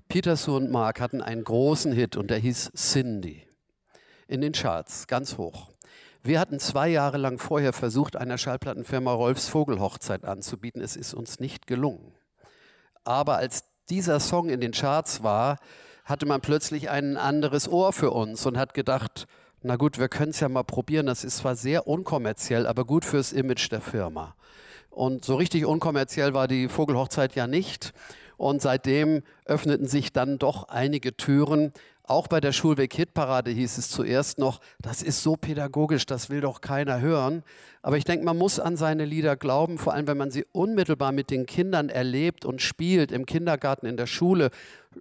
Peterson 0.09 0.63
und 0.63 0.71
Mark 0.71 0.99
hatten 0.99 1.21
einen 1.21 1.45
großen 1.45 1.93
Hit 1.93 2.17
und 2.17 2.29
der 2.29 2.39
hieß 2.39 2.71
Cindy 2.75 3.48
in 4.29 4.41
den 4.41 4.53
Charts, 4.53 5.07
ganz 5.07 5.37
hoch. 5.37 5.71
Wir 6.21 6.39
hatten 6.39 6.59
zwei 6.59 6.87
Jahre 6.89 7.17
lang 7.17 7.39
vorher 7.39 7.73
versucht, 7.73 8.15
einer 8.15 8.37
Schallplattenfirma 8.37 9.11
Rolfs 9.11 9.47
Vogelhochzeit 9.47 10.23
anzubieten. 10.25 10.81
Es 10.81 10.95
ist 10.95 11.13
uns 11.13 11.39
nicht 11.39 11.65
gelungen. 11.65 12.13
Aber 13.03 13.37
als 13.37 13.63
dieser 13.89 14.19
Song 14.19 14.49
in 14.49 14.61
den 14.61 14.71
Charts 14.71 15.23
war, 15.23 15.57
hatte 16.05 16.25
man 16.25 16.41
plötzlich 16.41 16.89
ein 16.89 17.17
anderes 17.17 17.67
Ohr 17.67 17.91
für 17.91 18.11
uns 18.11 18.45
und 18.45 18.57
hat 18.57 18.73
gedacht, 18.73 19.27
na 19.61 19.75
gut, 19.77 19.97
wir 19.97 20.09
können 20.09 20.31
es 20.31 20.39
ja 20.39 20.49
mal 20.49 20.63
probieren. 20.63 21.07
Das 21.07 21.23
ist 21.23 21.37
zwar 21.37 21.55
sehr 21.55 21.87
unkommerziell, 21.87 22.67
aber 22.67 22.85
gut 22.85 23.05
fürs 23.05 23.31
Image 23.31 23.71
der 23.71 23.81
Firma. 23.81 24.35
Und 24.89 25.25
so 25.25 25.35
richtig 25.35 25.65
unkommerziell 25.65 26.33
war 26.33 26.47
die 26.47 26.67
Vogelhochzeit 26.67 27.35
ja 27.35 27.47
nicht. 27.47 27.93
Und 28.37 28.61
seitdem 28.61 29.23
öffneten 29.45 29.87
sich 29.87 30.13
dann 30.13 30.37
doch 30.37 30.69
einige 30.69 31.17
Türen. 31.17 31.73
Auch 32.09 32.27
bei 32.27 32.41
der 32.41 32.53
Schulweg-Hitparade 32.53 33.51
hieß 33.51 33.77
es 33.77 33.91
zuerst 33.91 34.39
noch, 34.39 34.61
das 34.81 35.03
ist 35.03 35.21
so 35.21 35.35
pädagogisch, 35.35 36.07
das 36.07 36.31
will 36.31 36.41
doch 36.41 36.59
keiner 36.59 37.01
hören. 37.01 37.43
Aber 37.81 37.97
ich 37.97 38.03
denke, 38.03 38.25
man 38.25 38.37
muss 38.37 38.59
an 38.59 38.75
seine 38.75 39.05
Lieder 39.05 39.35
glauben, 39.35 39.77
vor 39.77 39.93
allem 39.93 40.07
wenn 40.07 40.17
man 40.17 40.31
sie 40.31 40.45
unmittelbar 40.51 41.11
mit 41.11 41.29
den 41.29 41.45
Kindern 41.45 41.89
erlebt 41.89 42.45
und 42.45 42.61
spielt, 42.61 43.11
im 43.11 43.25
Kindergarten, 43.25 43.85
in 43.85 43.97
der 43.97 44.07
Schule 44.07 44.51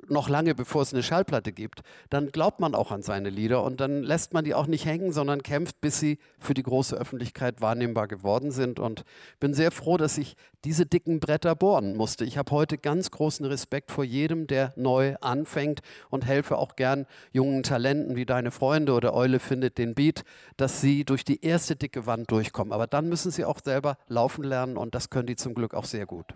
noch 0.09 0.29
lange 0.29 0.55
bevor 0.55 0.83
es 0.83 0.93
eine 0.93 1.03
Schallplatte 1.03 1.53
gibt, 1.53 1.81
dann 2.11 2.31
glaubt 2.31 2.61
man 2.61 2.75
auch 2.75 2.93
an 2.93 3.03
seine 3.03 3.31
Lieder 3.31 3.65
und 3.65 3.81
dann 3.81 4.03
lässt 4.03 4.35
man 4.35 4.45
die 4.45 4.55
auch 4.55 4.67
nicht 4.67 4.85
hängen, 4.85 5.13
sondern 5.13 5.43
kämpft, 5.43 5.81
bis 5.81 5.99
sie 5.99 6.19
für 6.39 6.55
die 6.55 6.63
große 6.63 6.95
Öffentlichkeit 6.95 7.61
wahrnehmbar 7.61 8.07
geworden 8.07 8.51
sind. 8.51 8.79
Und 8.81 9.05
bin 9.41 9.55
sehr 9.55 9.71
froh, 9.71 9.97
dass 9.97 10.19
ich 10.19 10.37
diese 10.65 10.87
dicken 10.87 11.21
Bretter 11.21 11.55
bohren 11.55 11.97
musste. 11.97 12.25
Ich 12.25 12.37
habe 12.37 12.51
heute 12.51 12.77
ganz 12.77 13.11
großen 13.11 13.47
Respekt 13.47 13.91
vor 13.91 14.05
jedem, 14.05 14.47
der 14.47 14.73
neu 14.77 15.17
anfängt 15.21 15.81
und 16.11 16.27
helfe 16.27 16.59
auch 16.59 16.77
gern 16.77 17.07
jungen 17.33 17.63
Talenten 17.63 18.17
wie 18.17 18.27
deine 18.27 18.51
Freunde 18.51 18.93
oder 18.93 19.15
Eule 19.15 19.39
findet 19.39 19.79
den 19.79 19.95
Beat, 19.95 20.25
dass 20.57 20.81
sie 20.81 21.05
durch 21.05 21.25
die 21.25 21.45
erste 21.45 21.77
dicke 21.77 22.07
Wand 22.07 22.31
durchkommen. 22.31 22.68
Aber 22.73 22.87
dann 22.87 23.09
müssen 23.09 23.31
sie 23.31 23.45
auch 23.45 23.61
selber 23.63 23.97
laufen 24.09 24.45
lernen 24.45 24.77
und 24.77 24.95
das 24.95 25.11
können 25.11 25.27
die 25.27 25.37
zum 25.37 25.55
Glück 25.55 25.75
auch 25.75 25.85
sehr 25.85 26.07
gut. 26.07 26.27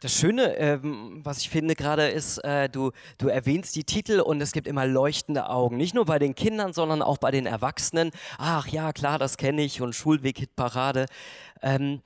Das 0.00 0.12
Schöne, 0.12 0.56
ähm, 0.56 1.20
was 1.24 1.38
ich 1.38 1.48
finde 1.48 1.74
gerade, 1.74 2.08
ist, 2.08 2.38
äh, 2.38 2.68
du, 2.68 2.92
du 3.18 3.28
erwähnst 3.28 3.76
die 3.76 3.84
Titel 3.84 4.20
und 4.20 4.40
es 4.40 4.52
gibt 4.52 4.66
immer 4.66 4.86
leuchtende 4.86 5.48
Augen. 5.48 5.76
Nicht 5.76 5.94
nur 5.94 6.04
bei 6.04 6.18
den 6.18 6.34
Kindern, 6.34 6.72
sondern 6.72 7.00
auch 7.00 7.18
bei 7.18 7.30
den 7.30 7.46
Erwachsenen. 7.46 8.10
Ach 8.38 8.66
ja, 8.68 8.92
klar, 8.92 9.18
das 9.18 9.36
kenne 9.36 9.62
ich 9.62 9.80
und 9.80 9.94
Schulweg-Hitparade. 9.94 11.06
Ähm, 11.62 12.02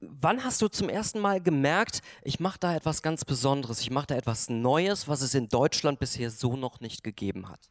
wann 0.00 0.44
hast 0.44 0.62
du 0.62 0.68
zum 0.68 0.88
ersten 0.88 1.18
Mal 1.18 1.40
gemerkt, 1.40 2.00
ich 2.22 2.40
mache 2.40 2.58
da 2.60 2.74
etwas 2.74 3.02
ganz 3.02 3.24
Besonderes, 3.24 3.80
ich 3.80 3.90
mache 3.90 4.06
da 4.08 4.16
etwas 4.16 4.48
Neues, 4.48 5.08
was 5.08 5.20
es 5.20 5.34
in 5.34 5.48
Deutschland 5.48 5.98
bisher 5.98 6.30
so 6.30 6.56
noch 6.56 6.80
nicht 6.80 7.04
gegeben 7.04 7.48
hat? 7.48 7.70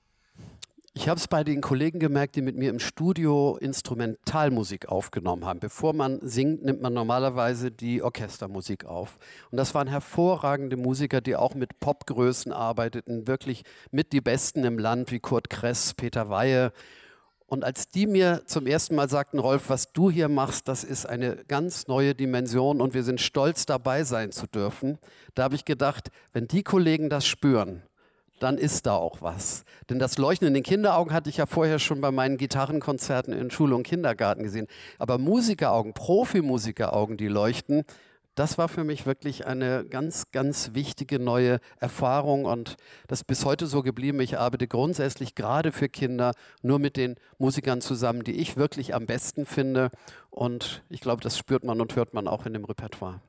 Ich 0.96 1.10
habe 1.10 1.20
es 1.20 1.28
bei 1.28 1.44
den 1.44 1.60
Kollegen 1.62 1.98
gemerkt, 1.98 2.36
die 2.36 2.44
mit 2.44 2.56
mir 2.56 2.70
im 2.70 2.78
Studio 2.78 3.58
Instrumentalmusik 3.60 4.90
aufgenommen 4.90 5.44
haben. 5.44 5.60
Bevor 5.60 5.94
man 5.94 6.20
singt, 6.22 6.64
nimmt 6.64 6.84
man 6.84 6.94
normalerweise 6.94 7.72
die 7.72 8.04
Orchestermusik 8.04 8.86
auf. 8.86 9.18
Und 9.50 9.58
das 9.58 9.74
waren 9.74 9.88
hervorragende 9.88 10.78
Musiker, 10.78 11.20
die 11.20 11.36
auch 11.36 11.56
mit 11.56 11.80
Popgrößen 11.80 12.52
arbeiteten, 12.52 13.28
wirklich 13.28 13.64
mit 13.90 14.14
die 14.14 14.22
Besten 14.22 14.64
im 14.66 14.78
Land, 14.78 15.12
wie 15.12 15.20
Kurt 15.20 15.50
Kress, 15.50 15.96
Peter 15.96 16.30
Weihe. 16.30 16.72
Und 17.48 17.64
als 17.64 17.90
die 17.90 18.06
mir 18.06 18.44
zum 18.46 18.68
ersten 18.68 18.94
Mal 18.94 19.10
sagten, 19.10 19.40
Rolf, 19.40 19.70
was 19.70 19.94
du 19.94 20.12
hier 20.12 20.30
machst, 20.30 20.68
das 20.68 20.84
ist 20.84 21.08
eine 21.08 21.38
ganz 21.48 21.88
neue 21.88 22.14
Dimension 22.14 22.80
und 22.80 22.94
wir 22.94 23.04
sind 23.04 23.20
stolz 23.20 23.66
dabei 23.66 24.04
sein 24.04 24.32
zu 24.32 24.46
dürfen, 24.46 25.00
da 25.34 25.44
habe 25.44 25.56
ich 25.56 25.66
gedacht, 25.66 26.12
wenn 26.34 26.48
die 26.48 26.62
Kollegen 26.62 27.10
das 27.10 27.26
spüren, 27.26 27.82
dann 28.44 28.58
ist 28.58 28.86
da 28.86 28.96
auch 28.96 29.22
was. 29.22 29.64
Denn 29.90 30.00
das 30.00 30.18
Leuchten 30.18 30.48
in 30.48 30.54
den 30.54 30.64
Kinderaugen 30.64 31.14
hatte 31.14 31.30
ich 31.30 31.38
ja 31.38 31.46
vorher 31.46 31.80
schon 31.80 32.02
bei 32.02 32.12
meinen 32.12 32.38
Gitarrenkonzerten 32.38 33.34
in 33.34 33.52
Schule 33.52 33.76
und 33.76 33.84
Kindergarten 33.84 34.44
gesehen. 34.44 34.68
Aber 35.00 35.18
Musikeraugen, 35.18 35.94
Profimusikeraugen, 35.94 37.18
die 37.18 37.28
leuchten, 37.28 37.84
das 38.36 38.58
war 38.58 38.68
für 38.68 38.84
mich 38.84 39.06
wirklich 39.06 39.46
eine 39.46 39.86
ganz, 39.86 40.32
ganz 40.32 40.72
wichtige 40.74 41.20
neue 41.20 41.60
Erfahrung 41.80 42.46
und 42.46 42.78
das 43.08 43.20
ist 43.20 43.28
bis 43.28 43.46
heute 43.46 43.68
so 43.68 43.84
geblieben. 43.84 44.20
Ich 44.22 44.40
arbeite 44.40 44.68
grundsätzlich 44.68 45.36
gerade 45.36 45.72
für 45.72 45.88
Kinder 45.88 46.34
nur 46.64 46.80
mit 46.80 46.98
den 46.98 47.16
Musikern 47.38 47.80
zusammen, 47.80 48.24
die 48.24 48.34
ich 48.34 48.58
wirklich 48.58 48.96
am 48.96 49.06
besten 49.06 49.46
finde 49.46 49.92
und 50.32 50.84
ich 50.90 51.00
glaube, 51.00 51.22
das 51.22 51.38
spürt 51.38 51.64
man 51.64 51.80
und 51.80 51.96
hört 51.96 52.16
man 52.16 52.28
auch 52.28 52.48
in 52.48 52.54
dem 52.54 52.66
Repertoire. 52.66 53.22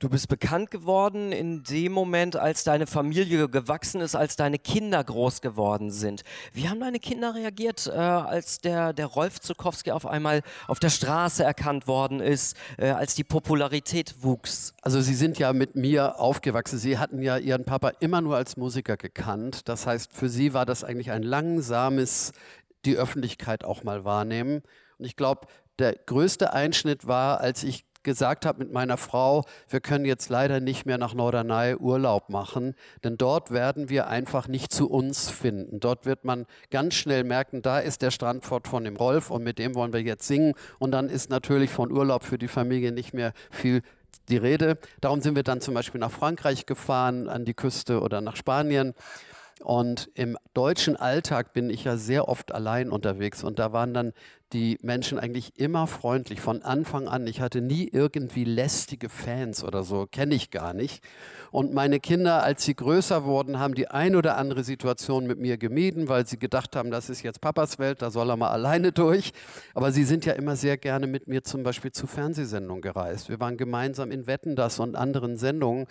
Du 0.00 0.08
bist 0.08 0.28
bekannt 0.28 0.70
geworden 0.70 1.30
in 1.30 1.62
dem 1.62 1.92
Moment, 1.92 2.34
als 2.34 2.64
deine 2.64 2.86
Familie 2.86 3.50
gewachsen 3.50 4.00
ist, 4.00 4.14
als 4.14 4.34
deine 4.34 4.58
Kinder 4.58 5.04
groß 5.04 5.42
geworden 5.42 5.90
sind. 5.90 6.22
Wie 6.54 6.70
haben 6.70 6.80
deine 6.80 6.98
Kinder 6.98 7.34
reagiert, 7.34 7.86
äh, 7.86 7.90
als 7.98 8.62
der, 8.62 8.94
der 8.94 9.04
Rolf 9.04 9.40
Zukowski 9.40 9.90
auf 9.90 10.06
einmal 10.06 10.40
auf 10.68 10.80
der 10.80 10.88
Straße 10.88 11.44
erkannt 11.44 11.86
worden 11.86 12.20
ist, 12.20 12.56
äh, 12.78 12.88
als 12.88 13.14
die 13.14 13.24
Popularität 13.24 14.14
wuchs? 14.22 14.72
Also 14.80 15.02
sie 15.02 15.12
sind 15.12 15.38
ja 15.38 15.52
mit 15.52 15.76
mir 15.76 16.18
aufgewachsen. 16.18 16.78
Sie 16.78 16.96
hatten 16.96 17.20
ja 17.20 17.36
ihren 17.36 17.66
Papa 17.66 17.90
immer 18.00 18.22
nur 18.22 18.36
als 18.36 18.56
Musiker 18.56 18.96
gekannt. 18.96 19.68
Das 19.68 19.86
heißt, 19.86 20.14
für 20.14 20.30
sie 20.30 20.54
war 20.54 20.64
das 20.64 20.82
eigentlich 20.82 21.10
ein 21.10 21.22
langsames 21.22 22.32
die 22.86 22.96
Öffentlichkeit 22.96 23.64
auch 23.64 23.84
mal 23.84 24.06
wahrnehmen. 24.06 24.62
Und 24.96 25.04
ich 25.04 25.16
glaube, 25.16 25.46
der 25.78 25.94
größte 25.94 26.54
Einschnitt 26.54 27.06
war, 27.06 27.42
als 27.42 27.64
ich 27.64 27.84
gesagt 28.02 28.46
habe 28.46 28.58
mit 28.60 28.72
meiner 28.72 28.96
Frau, 28.96 29.44
wir 29.68 29.80
können 29.80 30.04
jetzt 30.04 30.28
leider 30.28 30.60
nicht 30.60 30.86
mehr 30.86 30.98
nach 30.98 31.14
Norderney 31.14 31.76
Urlaub 31.76 32.28
machen, 32.28 32.74
denn 33.04 33.16
dort 33.16 33.50
werden 33.50 33.88
wir 33.88 34.08
einfach 34.08 34.48
nicht 34.48 34.72
zu 34.72 34.88
uns 34.90 35.30
finden. 35.30 35.80
Dort 35.80 36.06
wird 36.06 36.24
man 36.24 36.46
ganz 36.70 36.94
schnell 36.94 37.24
merken, 37.24 37.62
da 37.62 37.78
ist 37.78 38.02
der 38.02 38.10
Strandfort 38.10 38.68
von 38.68 38.84
dem 38.84 38.96
Rolf 38.96 39.30
und 39.30 39.42
mit 39.42 39.58
dem 39.58 39.74
wollen 39.74 39.92
wir 39.92 40.02
jetzt 40.02 40.26
singen 40.26 40.54
und 40.78 40.92
dann 40.92 41.08
ist 41.08 41.30
natürlich 41.30 41.70
von 41.70 41.92
Urlaub 41.92 42.24
für 42.24 42.38
die 42.38 42.48
Familie 42.48 42.92
nicht 42.92 43.14
mehr 43.14 43.32
viel 43.50 43.82
die 44.28 44.36
Rede. 44.36 44.78
Darum 45.00 45.20
sind 45.20 45.36
wir 45.36 45.42
dann 45.42 45.60
zum 45.60 45.74
Beispiel 45.74 46.00
nach 46.00 46.10
Frankreich 46.10 46.66
gefahren, 46.66 47.28
an 47.28 47.44
die 47.44 47.54
Küste 47.54 48.00
oder 48.00 48.20
nach 48.20 48.36
Spanien. 48.36 48.94
Und 49.62 50.10
im 50.14 50.38
deutschen 50.54 50.96
Alltag 50.96 51.52
bin 51.52 51.68
ich 51.68 51.84
ja 51.84 51.98
sehr 51.98 52.28
oft 52.28 52.52
allein 52.52 52.90
unterwegs 52.90 53.44
und 53.44 53.58
da 53.58 53.74
waren 53.74 53.92
dann 53.92 54.14
die 54.52 54.78
Menschen 54.82 55.18
eigentlich 55.18 55.58
immer 55.58 55.86
freundlich 55.86 56.40
von 56.40 56.62
Anfang 56.62 57.06
an. 57.08 57.26
Ich 57.26 57.40
hatte 57.40 57.60
nie 57.60 57.88
irgendwie 57.90 58.44
lästige 58.44 59.08
Fans 59.08 59.62
oder 59.62 59.84
so, 59.84 60.06
kenne 60.10 60.34
ich 60.34 60.50
gar 60.50 60.74
nicht. 60.74 61.02
Und 61.52 61.74
meine 61.74 61.98
Kinder, 61.98 62.44
als 62.44 62.64
sie 62.64 62.74
größer 62.74 63.24
wurden, 63.24 63.58
haben 63.58 63.74
die 63.74 63.88
ein 63.88 64.14
oder 64.14 64.36
andere 64.36 64.62
Situation 64.62 65.26
mit 65.26 65.38
mir 65.40 65.58
gemieden, 65.58 66.08
weil 66.08 66.26
sie 66.26 66.38
gedacht 66.38 66.76
haben, 66.76 66.90
das 66.90 67.10
ist 67.10 67.22
jetzt 67.22 67.40
Papas 67.40 67.78
Welt, 67.78 68.02
da 68.02 68.10
soll 68.10 68.30
er 68.30 68.36
mal 68.36 68.50
alleine 68.50 68.92
durch. 68.92 69.32
Aber 69.74 69.90
sie 69.90 70.04
sind 70.04 70.24
ja 70.24 70.34
immer 70.34 70.54
sehr 70.54 70.76
gerne 70.76 71.08
mit 71.08 71.26
mir 71.26 71.42
zum 71.42 71.64
Beispiel 71.64 71.90
zu 71.90 72.06
Fernsehsendungen 72.06 72.82
gereist. 72.82 73.28
Wir 73.28 73.40
waren 73.40 73.56
gemeinsam 73.56 74.12
in 74.12 74.26
Wetten 74.28 74.54
das 74.54 74.78
und 74.78 74.94
anderen 74.94 75.36
Sendungen. 75.36 75.86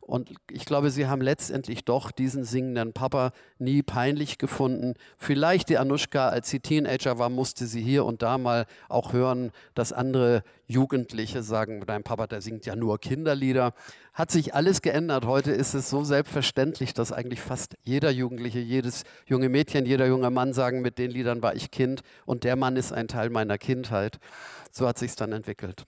Und 0.00 0.30
ich 0.50 0.64
glaube, 0.64 0.90
sie 0.90 1.06
haben 1.06 1.20
letztendlich 1.20 1.84
doch 1.84 2.10
diesen 2.10 2.44
singenden 2.44 2.92
Papa 2.92 3.32
nie 3.58 3.82
peinlich 3.82 4.38
gefunden. 4.38 4.94
Vielleicht 5.16 5.68
die 5.68 5.78
Anushka, 5.78 6.28
als 6.28 6.48
sie 6.50 6.60
Teenager 6.60 7.18
war, 7.18 7.28
musste 7.28 7.66
sie 7.66 7.82
hier 7.82 7.97
hier 7.98 8.04
und 8.04 8.22
da 8.22 8.38
mal 8.38 8.66
auch 8.88 9.12
hören, 9.12 9.50
dass 9.74 9.92
andere 9.92 10.44
Jugendliche 10.68 11.42
sagen, 11.42 11.82
dein 11.84 12.04
Papa, 12.04 12.28
der 12.28 12.40
singt 12.40 12.64
ja 12.64 12.76
nur 12.76 13.00
Kinderlieder. 13.00 13.72
Hat 14.14 14.30
sich 14.30 14.54
alles 14.54 14.82
geändert. 14.82 15.26
Heute 15.26 15.50
ist 15.50 15.74
es 15.74 15.90
so 15.90 16.04
selbstverständlich, 16.04 16.94
dass 16.94 17.10
eigentlich 17.10 17.40
fast 17.40 17.74
jeder 17.82 18.10
Jugendliche, 18.10 18.60
jedes 18.60 19.02
junge 19.26 19.48
Mädchen, 19.48 19.84
jeder 19.84 20.06
junge 20.06 20.30
Mann 20.30 20.52
sagen, 20.52 20.80
mit 20.80 20.98
den 20.98 21.10
Liedern 21.10 21.42
war 21.42 21.56
ich 21.56 21.72
Kind 21.72 22.02
und 22.24 22.44
der 22.44 22.54
Mann 22.54 22.76
ist 22.76 22.92
ein 22.92 23.08
Teil 23.08 23.30
meiner 23.30 23.58
Kindheit. 23.58 24.20
So 24.70 24.86
hat 24.86 24.98
sich 24.98 25.16
dann 25.16 25.32
entwickelt. 25.32 25.84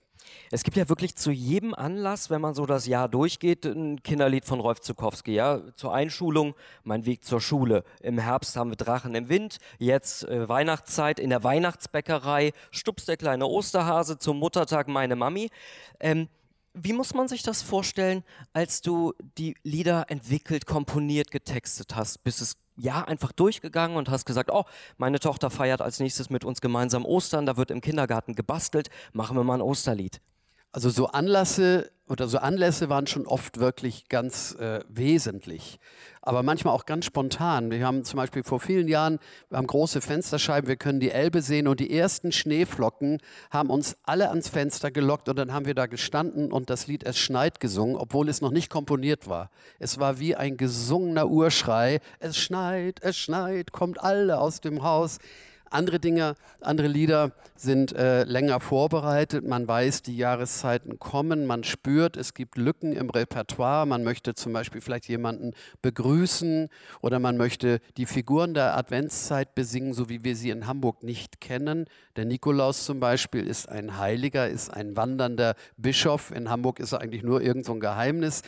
Es 0.51 0.63
gibt 0.63 0.77
ja 0.77 0.89
wirklich 0.89 1.15
zu 1.15 1.31
jedem 1.31 1.73
Anlass, 1.73 2.29
wenn 2.29 2.41
man 2.41 2.53
so 2.53 2.65
das 2.65 2.85
Jahr 2.85 3.07
durchgeht, 3.07 3.65
ein 3.65 4.03
Kinderlied 4.03 4.45
von 4.45 4.59
Rolf 4.59 4.81
Zukowski. 4.81 5.33
Ja? 5.33 5.61
Zur 5.75 5.93
Einschulung, 5.93 6.55
mein 6.83 7.05
Weg 7.05 7.23
zur 7.23 7.41
Schule. 7.41 7.83
Im 8.01 8.17
Herbst 8.17 8.55
haben 8.55 8.69
wir 8.69 8.77
Drachen 8.77 9.15
im 9.15 9.29
Wind, 9.29 9.59
jetzt 9.77 10.23
äh, 10.25 10.49
Weihnachtszeit 10.49 11.19
in 11.19 11.29
der 11.29 11.43
Weihnachtsbäckerei, 11.43 12.51
stupst 12.71 13.07
der 13.07 13.17
kleine 13.17 13.45
Osterhase 13.45 14.17
zum 14.17 14.37
Muttertag 14.37 14.87
meine 14.87 15.15
Mami. 15.15 15.49
Ähm, 15.99 16.27
wie 16.73 16.93
muss 16.93 17.13
man 17.13 17.27
sich 17.27 17.43
das 17.43 17.61
vorstellen, 17.61 18.23
als 18.53 18.81
du 18.81 19.13
die 19.37 19.55
Lieder 19.63 20.05
entwickelt, 20.09 20.65
komponiert, 20.65 21.31
getextet 21.31 21.95
hast? 21.95 22.23
Bist 22.23 22.41
es 22.41 22.55
ja 22.77 23.03
einfach 23.03 23.31
durchgegangen 23.31 23.97
und 23.97 24.09
hast 24.09 24.25
gesagt, 24.25 24.51
oh, 24.51 24.63
meine 24.97 25.19
Tochter 25.19 25.49
feiert 25.49 25.81
als 25.81 25.99
nächstes 25.99 26.29
mit 26.29 26.45
uns 26.45 26.61
gemeinsam 26.61 27.05
Ostern, 27.05 27.45
da 27.45 27.57
wird 27.57 27.71
im 27.71 27.81
Kindergarten 27.81 28.35
gebastelt, 28.35 28.89
machen 29.13 29.35
wir 29.35 29.43
mal 29.43 29.55
ein 29.55 29.61
Osterlied. 29.61 30.21
Also 30.73 30.89
so 30.89 31.07
Anlässe 31.07 31.91
oder 32.07 32.29
so 32.29 32.37
Anlässe 32.37 32.87
waren 32.87 33.05
schon 33.05 33.25
oft 33.25 33.59
wirklich 33.59 34.07
ganz 34.07 34.55
äh, 34.55 34.79
wesentlich, 34.87 35.79
aber 36.21 36.43
manchmal 36.43 36.73
auch 36.73 36.85
ganz 36.85 37.05
spontan. 37.05 37.71
Wir 37.71 37.85
haben 37.85 38.05
zum 38.05 38.17
Beispiel 38.17 38.43
vor 38.43 38.61
vielen 38.61 38.87
Jahren, 38.87 39.19
wir 39.49 39.57
haben 39.57 39.67
große 39.67 39.99
Fensterscheiben, 39.99 40.69
wir 40.69 40.77
können 40.77 41.01
die 41.01 41.11
Elbe 41.11 41.41
sehen 41.41 41.67
und 41.67 41.81
die 41.81 41.91
ersten 41.91 42.31
Schneeflocken 42.31 43.19
haben 43.49 43.69
uns 43.69 43.97
alle 44.03 44.29
ans 44.29 44.47
Fenster 44.47 44.91
gelockt 44.91 45.27
und 45.27 45.37
dann 45.37 45.51
haben 45.51 45.65
wir 45.65 45.75
da 45.75 45.87
gestanden 45.87 46.53
und 46.53 46.69
das 46.69 46.87
Lied 46.87 47.03
Es 47.03 47.17
schneit 47.17 47.59
gesungen, 47.59 47.97
obwohl 47.97 48.29
es 48.29 48.39
noch 48.39 48.51
nicht 48.51 48.69
komponiert 48.69 49.27
war. 49.27 49.49
Es 49.77 49.99
war 49.99 50.19
wie 50.19 50.37
ein 50.37 50.55
gesungener 50.55 51.27
Urschrei. 51.27 51.99
Es 52.19 52.37
schneit, 52.37 52.99
es 53.01 53.17
schneit, 53.17 53.73
kommt 53.73 54.01
alle 54.01 54.39
aus 54.39 54.61
dem 54.61 54.83
Haus. 54.83 55.19
Andere 55.71 56.01
Dinge, 56.01 56.35
andere 56.59 56.89
Lieder 56.89 57.31
sind 57.55 57.93
äh, 57.93 58.25
länger 58.25 58.59
vorbereitet. 58.59 59.47
Man 59.47 59.65
weiß, 59.65 60.01
die 60.01 60.17
Jahreszeiten 60.17 60.99
kommen. 60.99 61.45
Man 61.45 61.63
spürt, 61.63 62.17
es 62.17 62.33
gibt 62.33 62.57
Lücken 62.57 62.91
im 62.91 63.09
Repertoire. 63.09 63.85
Man 63.85 64.03
möchte 64.03 64.35
zum 64.35 64.51
Beispiel 64.51 64.81
vielleicht 64.81 65.07
jemanden 65.07 65.53
begrüßen 65.81 66.67
oder 66.99 67.19
man 67.19 67.37
möchte 67.37 67.79
die 67.95 68.05
Figuren 68.05 68.53
der 68.53 68.75
Adventszeit 68.75 69.55
besingen, 69.55 69.93
so 69.93 70.09
wie 70.09 70.25
wir 70.25 70.35
sie 70.35 70.49
in 70.49 70.67
Hamburg 70.67 71.03
nicht 71.03 71.39
kennen. 71.39 71.85
Der 72.17 72.25
Nikolaus 72.25 72.83
zum 72.83 72.99
Beispiel 72.99 73.47
ist 73.47 73.69
ein 73.69 73.97
Heiliger, 73.97 74.49
ist 74.49 74.71
ein 74.73 74.97
wandernder 74.97 75.55
Bischof. 75.77 76.31
In 76.31 76.49
Hamburg 76.49 76.81
ist 76.81 76.91
er 76.91 76.99
eigentlich 76.99 77.23
nur 77.23 77.41
irgend 77.41 77.65
so 77.65 77.71
ein 77.71 77.79
Geheimnis 77.79 78.41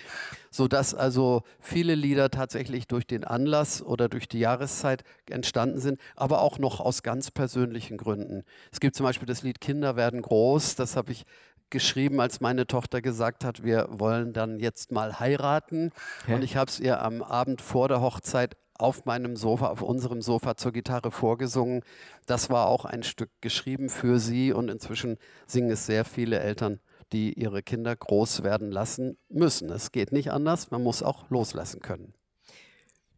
sodass 0.54 0.94
also 0.94 1.42
viele 1.60 1.96
Lieder 1.96 2.30
tatsächlich 2.30 2.88
durch 2.88 3.08
den 3.08 3.24
Anlass 3.24 3.82
oder 3.82 4.08
durch 4.08 4.28
die 4.28 4.38
Jahreszeit 4.38 5.04
entstanden 5.28 5.80
sind, 5.80 6.00
aber 6.16 6.42
auch 6.42 6.60
noch 6.60 6.80
aus 6.80 7.02
ganz 7.02 7.32
persönlichen 7.32 7.98
Gründen. 7.98 8.44
Es 8.72 8.80
gibt 8.80 8.96
zum 8.96 9.04
Beispiel 9.04 9.26
das 9.26 9.42
Lied 9.42 9.60
Kinder 9.60 9.96
werden 9.96 10.22
groß, 10.22 10.76
das 10.76 10.96
habe 10.96 11.12
ich 11.12 11.26
geschrieben, 11.72 12.22
als 12.22 12.40
meine 12.40 12.68
Tochter 12.68 13.02
gesagt 13.02 13.44
hat, 13.44 13.64
wir 13.64 13.88
wollen 13.90 14.32
dann 14.32 14.60
jetzt 14.60 14.92
mal 14.92 15.20
heiraten. 15.20 15.90
Ja. 16.28 16.36
Und 16.36 16.44
ich 16.44 16.56
habe 16.56 16.70
es 16.70 16.80
ihr 16.80 17.02
am 17.02 17.24
Abend 17.24 17.60
vor 17.60 17.88
der 17.88 18.00
Hochzeit 18.00 18.56
auf 18.76 19.06
meinem 19.06 19.36
Sofa, 19.36 19.70
auf 19.70 19.82
unserem 19.82 20.22
Sofa 20.22 20.56
zur 20.56 20.72
Gitarre 20.72 21.10
vorgesungen. 21.10 21.82
Das 22.28 22.52
war 22.52 22.68
auch 22.68 22.86
ein 22.86 23.02
Stück 23.02 23.32
geschrieben 23.42 23.90
für 23.90 24.20
sie 24.20 24.54
und 24.54 24.70
inzwischen 24.70 25.18
singen 25.48 25.72
es 25.72 25.88
sehr 25.88 26.06
viele 26.06 26.40
Eltern 26.40 26.80
die 27.12 27.34
ihre 27.34 27.64
Kinder 27.64 27.96
groß 27.96 28.44
werden 28.44 28.72
lassen 28.72 29.18
müssen. 29.30 29.70
Es 29.70 29.92
geht 29.92 30.12
nicht 30.12 30.32
anders, 30.32 30.72
man 30.72 30.84
muss 30.84 31.04
auch 31.04 31.30
loslassen 31.30 31.82
können. 31.82 32.14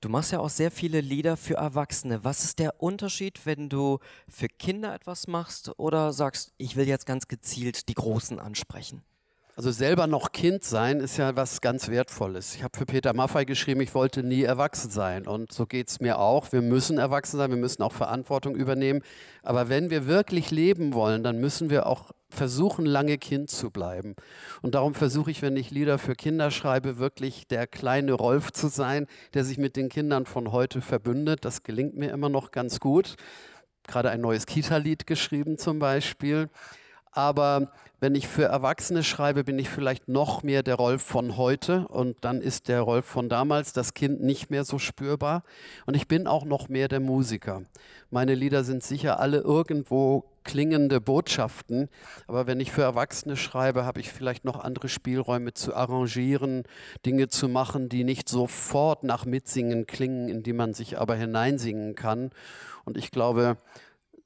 Du 0.02 0.10
machst 0.10 0.32
ja 0.32 0.40
auch 0.40 0.50
sehr 0.50 0.72
viele 0.72 1.02
Lieder 1.02 1.36
für 1.36 1.56
Erwachsene. 1.56 2.24
Was 2.24 2.44
ist 2.44 2.60
der 2.60 2.82
Unterschied, 2.82 3.46
wenn 3.46 3.70
du 3.70 4.00
für 4.28 4.48
Kinder 4.48 4.94
etwas 4.94 5.28
machst 5.28 5.72
oder 5.80 6.14
sagst, 6.14 6.54
ich 6.58 6.76
will 6.76 6.88
jetzt 6.88 7.06
ganz 7.06 7.28
gezielt 7.28 7.90
die 7.90 7.96
Großen 7.96 8.40
ansprechen? 8.40 9.04
Also 9.58 9.72
selber 9.72 10.06
noch 10.06 10.34
Kind 10.34 10.66
sein 10.66 11.00
ist 11.00 11.16
ja 11.16 11.34
was 11.38 11.62
ganz 11.62 11.88
Wertvolles. 11.88 12.56
Ich 12.56 12.64
habe 12.64 12.78
für 12.78 12.86
Peter 12.86 13.14
Maffei 13.14 13.46
geschrieben, 13.46 13.80
ich 13.80 13.96
wollte 13.96 14.22
nie 14.22 14.44
erwachsen 14.44 14.92
sein. 14.92 15.26
Und 15.26 15.54
so 15.54 15.66
geht 15.66 15.88
es 15.88 16.02
mir 16.02 16.20
auch. 16.20 16.52
Wir 16.52 16.62
müssen 16.62 16.98
erwachsen 16.98 17.38
sein, 17.38 17.52
wir 17.52 17.58
müssen 17.58 17.82
auch 17.82 17.94
Verantwortung 17.94 18.58
übernehmen. 18.58 19.02
Aber 19.44 19.70
wenn 19.70 19.90
wir 19.90 20.08
wirklich 20.08 20.52
leben 20.52 20.94
wollen, 20.94 21.24
dann 21.24 21.40
müssen 21.40 21.70
wir 21.70 21.86
auch 21.86 22.12
versuchen, 22.28 22.86
lange 22.86 23.18
Kind 23.18 23.50
zu 23.50 23.72
bleiben. 23.72 24.18
Und 24.62 24.76
darum 24.76 24.94
versuche 24.94 25.32
ich, 25.32 25.42
wenn 25.42 25.56
ich 25.56 25.72
Lieder 25.72 26.00
für 26.00 26.16
Kinder 26.16 26.52
schreibe, 26.52 26.98
wirklich 26.98 27.48
der 27.48 27.66
kleine 27.66 28.12
Rolf 28.12 28.52
zu 28.52 28.68
sein, 28.68 29.08
der 29.36 29.46
sich 29.46 29.58
mit 29.58 29.78
den 29.78 29.88
Kindern 29.88 30.26
von 30.26 30.52
heute 30.52 30.82
verbündet. 30.82 31.46
Das 31.46 31.64
gelingt 31.64 31.96
mir 31.96 32.12
immer 32.12 32.28
noch 32.28 32.52
ganz 32.52 32.82
gut. 32.82 33.16
Gerade 33.88 34.10
ein 34.10 34.20
neues 34.20 34.48
Kita-Lied 34.48 35.08
geschrieben 35.08 35.58
zum 35.58 35.80
Beispiel. 35.80 36.50
Aber 37.16 37.72
wenn 38.02 38.14
ich 38.14 38.28
für 38.28 38.44
Erwachsene 38.44 39.04
schreibe, 39.04 39.46
bin 39.46 39.58
ich 39.58 39.70
vielleicht 39.70 40.10
noch 40.10 40.44
mehr 40.44 40.64
der 40.64 40.76
Rolf 40.76 41.02
von 41.02 41.38
heute 41.38 41.88
und 41.88 42.18
dann 42.26 42.42
ist 42.42 42.68
der 42.68 42.82
Rolf 42.82 43.06
von 43.06 43.30
damals, 43.30 43.72
das 43.72 43.94
Kind, 43.94 44.22
nicht 44.22 44.52
mehr 44.52 44.66
so 44.66 44.80
spürbar. 44.80 45.44
Und 45.86 45.96
ich 45.96 46.10
bin 46.10 46.28
auch 46.28 46.44
noch 46.44 46.68
mehr 46.68 46.90
der 46.90 47.00
Musiker. 47.00 47.62
Meine 48.12 48.36
Lieder 48.36 48.66
sind 48.66 48.84
sicher 48.84 49.22
alle 49.22 49.38
irgendwo 49.40 50.26
klingende 50.44 51.00
Botschaften, 51.00 51.90
aber 52.28 52.48
wenn 52.48 52.60
ich 52.60 52.72
für 52.72 52.84
Erwachsene 52.84 53.38
schreibe, 53.38 53.86
habe 53.86 54.02
ich 54.02 54.12
vielleicht 54.12 54.44
noch 54.44 54.60
andere 54.60 54.90
Spielräume 54.90 55.54
zu 55.54 55.74
arrangieren, 55.74 56.64
Dinge 57.06 57.30
zu 57.30 57.48
machen, 57.48 57.88
die 57.88 58.04
nicht 58.04 58.28
sofort 58.28 59.04
nach 59.04 59.26
Mitsingen 59.26 59.88
klingen, 59.88 60.28
in 60.28 60.44
die 60.44 60.54
man 60.54 60.74
sich 60.74 61.00
aber 61.00 61.16
hineinsingen 61.16 61.96
kann. 61.96 62.30
Und 62.84 62.98
ich 62.98 63.10
glaube, 63.10 63.58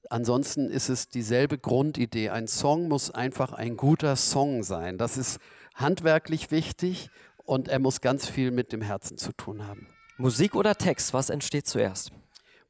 Ansonsten 0.10 0.70
ist 0.70 0.90
es 0.90 1.08
dieselbe 1.08 1.60
Grundidee. 1.60 2.30
Ein 2.30 2.48
Song 2.48 2.88
muss 2.88 3.12
einfach 3.12 3.54
ein 3.54 3.78
guter 3.78 4.16
Song 4.16 4.64
sein. 4.64 4.98
Das 4.98 5.18
ist 5.18 5.40
handwerklich 5.76 6.50
wichtig 6.50 7.10
und 7.38 7.68
er 7.68 7.80
muss 7.80 8.02
ganz 8.02 8.28
viel 8.28 8.50
mit 8.50 8.74
dem 8.74 8.82
Herzen 8.82 9.20
zu 9.20 9.32
tun 9.34 9.68
haben. 9.68 9.88
Musik 10.18 10.56
oder 10.56 10.76
Text, 10.76 11.14
was 11.14 11.30
entsteht 11.30 11.68
zuerst? 11.68 12.12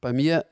Bei 0.02 0.12
mir 0.14 0.46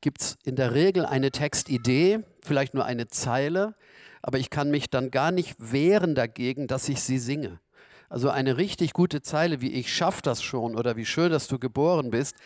gibt 0.00 0.20
es 0.20 0.38
in 0.44 0.56
der 0.56 0.74
Regel 0.74 1.06
eine 1.06 1.30
Textidee, 1.30 2.20
vielleicht 2.42 2.74
nur 2.74 2.84
eine 2.84 3.06
Zeile, 3.06 3.74
aber 4.20 4.38
ich 4.38 4.50
kann 4.50 4.70
mich 4.70 4.90
dann 4.90 5.10
gar 5.10 5.30
nicht 5.30 5.56
wehren 5.58 6.14
dagegen, 6.14 6.66
dass 6.66 6.88
ich 6.88 7.00
sie 7.00 7.18
singe. 7.18 7.60
Also 8.08 8.28
eine 8.28 8.56
richtig 8.56 8.92
gute 8.92 9.22
Zeile 9.22 9.60
wie 9.60 9.72
ich 9.72 9.94
schaff 9.94 10.20
das 10.20 10.42
schon 10.42 10.76
oder 10.76 10.96
wie 10.96 11.06
schön, 11.06 11.30
dass 11.32 11.48
du 11.48 11.58
geboren 11.58 12.10
bist, 12.10 12.36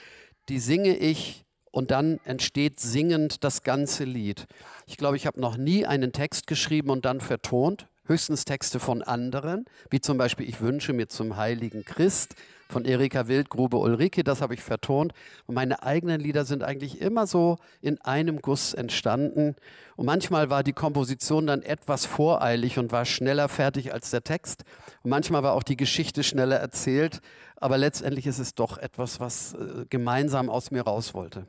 die 0.48 0.60
singe 0.60 0.96
ich 0.96 1.44
und 1.78 1.92
dann 1.92 2.18
entsteht 2.24 2.80
singend 2.80 3.44
das 3.44 3.62
ganze 3.62 4.02
Lied. 4.02 4.48
Ich 4.86 4.96
glaube, 4.96 5.16
ich 5.16 5.28
habe 5.28 5.40
noch 5.40 5.56
nie 5.56 5.86
einen 5.86 6.10
Text 6.10 6.48
geschrieben 6.48 6.90
und 6.90 7.04
dann 7.04 7.20
vertont, 7.20 7.86
höchstens 8.04 8.44
Texte 8.44 8.80
von 8.80 9.00
anderen, 9.00 9.64
wie 9.88 10.00
zum 10.00 10.18
Beispiel 10.18 10.48
Ich 10.48 10.60
wünsche 10.60 10.92
mir 10.92 11.06
zum 11.06 11.36
heiligen 11.36 11.84
Christ 11.84 12.34
von 12.68 12.84
Erika 12.84 13.28
Wildgrube 13.28 13.76
Ulrike, 13.76 14.24
das 14.24 14.42
habe 14.42 14.54
ich 14.54 14.60
vertont. 14.60 15.12
Und 15.46 15.54
meine 15.54 15.84
eigenen 15.84 16.20
Lieder 16.20 16.44
sind 16.44 16.64
eigentlich 16.64 17.00
immer 17.00 17.28
so 17.28 17.58
in 17.80 18.00
einem 18.00 18.42
Guss 18.42 18.74
entstanden. 18.74 19.54
Und 19.94 20.04
manchmal 20.04 20.50
war 20.50 20.64
die 20.64 20.72
Komposition 20.72 21.46
dann 21.46 21.62
etwas 21.62 22.06
voreilig 22.06 22.80
und 22.80 22.90
war 22.90 23.04
schneller 23.04 23.48
fertig 23.48 23.92
als 23.92 24.10
der 24.10 24.24
Text. 24.24 24.64
Und 25.04 25.10
manchmal 25.10 25.44
war 25.44 25.52
auch 25.52 25.62
die 25.62 25.76
Geschichte 25.76 26.24
schneller 26.24 26.56
erzählt. 26.56 27.20
Aber 27.54 27.78
letztendlich 27.78 28.26
ist 28.26 28.40
es 28.40 28.56
doch 28.56 28.78
etwas, 28.78 29.20
was 29.20 29.54
äh, 29.54 29.86
gemeinsam 29.88 30.50
aus 30.50 30.72
mir 30.72 30.82
raus 30.82 31.14
wollte. 31.14 31.46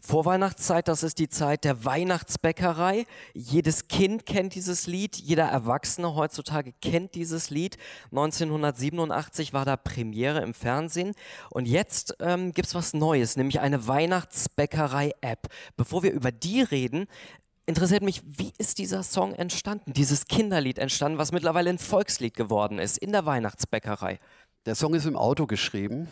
Vorweihnachtszeit, 0.00 0.86
das 0.86 1.02
ist 1.02 1.18
die 1.18 1.28
Zeit 1.28 1.64
der 1.64 1.84
Weihnachtsbäckerei. 1.84 3.04
Jedes 3.34 3.88
Kind 3.88 4.26
kennt 4.26 4.54
dieses 4.54 4.86
Lied, 4.86 5.16
jeder 5.16 5.46
Erwachsene 5.46 6.14
heutzutage 6.14 6.72
kennt 6.80 7.14
dieses 7.14 7.50
Lied. 7.50 7.76
1987 8.10 9.52
war 9.52 9.64
da 9.64 9.76
Premiere 9.76 10.40
im 10.40 10.54
Fernsehen 10.54 11.14
und 11.50 11.66
jetzt 11.66 12.16
ähm, 12.20 12.52
gibt 12.52 12.68
es 12.68 12.74
was 12.74 12.94
Neues, 12.94 13.36
nämlich 13.36 13.60
eine 13.60 13.88
Weihnachtsbäckerei-App. 13.88 15.48
Bevor 15.76 16.02
wir 16.02 16.12
über 16.12 16.30
die 16.30 16.62
reden, 16.62 17.06
interessiert 17.66 18.02
mich, 18.02 18.22
wie 18.24 18.52
ist 18.56 18.78
dieser 18.78 19.02
Song 19.02 19.34
entstanden, 19.34 19.92
dieses 19.92 20.26
Kinderlied 20.26 20.78
entstanden, 20.78 21.18
was 21.18 21.32
mittlerweile 21.32 21.70
ein 21.70 21.78
Volkslied 21.78 22.34
geworden 22.34 22.78
ist 22.78 22.98
in 22.98 23.12
der 23.12 23.26
Weihnachtsbäckerei? 23.26 24.20
Der 24.64 24.76
Song 24.76 24.94
ist 24.94 25.06
im 25.06 25.16
Auto 25.16 25.46
geschrieben, 25.46 26.08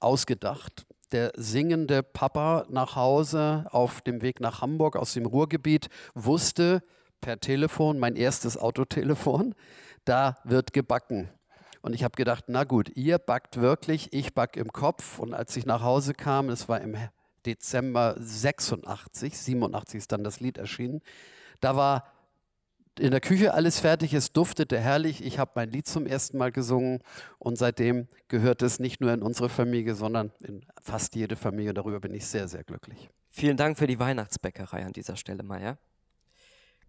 ausgedacht 0.00 0.86
der 1.12 1.32
singende 1.36 2.02
Papa 2.02 2.66
nach 2.68 2.96
Hause 2.96 3.66
auf 3.70 4.00
dem 4.00 4.22
Weg 4.22 4.40
nach 4.40 4.60
Hamburg 4.60 4.96
aus 4.96 5.12
dem 5.12 5.26
Ruhrgebiet 5.26 5.88
wusste 6.14 6.82
per 7.20 7.40
Telefon, 7.40 7.98
mein 7.98 8.16
erstes 8.16 8.58
Autotelefon, 8.58 9.54
da 10.04 10.38
wird 10.44 10.72
gebacken. 10.72 11.28
Und 11.82 11.94
ich 11.94 12.02
habe 12.02 12.16
gedacht, 12.16 12.46
na 12.48 12.64
gut, 12.64 12.90
ihr 12.96 13.18
backt 13.18 13.60
wirklich, 13.60 14.12
ich 14.12 14.34
back 14.34 14.56
im 14.56 14.72
Kopf. 14.72 15.20
Und 15.20 15.34
als 15.34 15.56
ich 15.56 15.66
nach 15.66 15.82
Hause 15.82 16.14
kam, 16.14 16.48
es 16.48 16.68
war 16.68 16.80
im 16.80 16.96
Dezember 17.46 18.16
86, 18.18 19.38
87 19.38 19.98
ist 19.98 20.10
dann 20.10 20.24
das 20.24 20.40
Lied 20.40 20.58
erschienen, 20.58 21.00
da 21.60 21.76
war 21.76 22.04
in 22.98 23.10
der 23.10 23.20
Küche 23.20 23.54
alles 23.54 23.80
fertig, 23.80 24.14
es 24.14 24.32
duftete 24.32 24.78
herrlich. 24.78 25.24
Ich 25.24 25.38
habe 25.38 25.52
mein 25.54 25.70
Lied 25.70 25.86
zum 25.86 26.06
ersten 26.06 26.38
Mal 26.38 26.52
gesungen 26.52 27.00
und 27.38 27.56
seitdem 27.56 28.08
gehört 28.28 28.62
es 28.62 28.80
nicht 28.80 29.00
nur 29.00 29.12
in 29.12 29.22
unsere 29.22 29.48
Familie, 29.48 29.94
sondern 29.94 30.32
in 30.40 30.64
fast 30.82 31.14
jede 31.14 31.36
Familie. 31.36 31.74
Darüber 31.74 32.00
bin 32.00 32.14
ich 32.14 32.26
sehr, 32.26 32.48
sehr 32.48 32.64
glücklich. 32.64 33.10
Vielen 33.28 33.56
Dank 33.56 33.78
für 33.78 33.86
die 33.86 33.98
Weihnachtsbäckerei 33.98 34.84
an 34.84 34.92
dieser 34.92 35.16
Stelle, 35.16 35.42
Maya. 35.42 35.78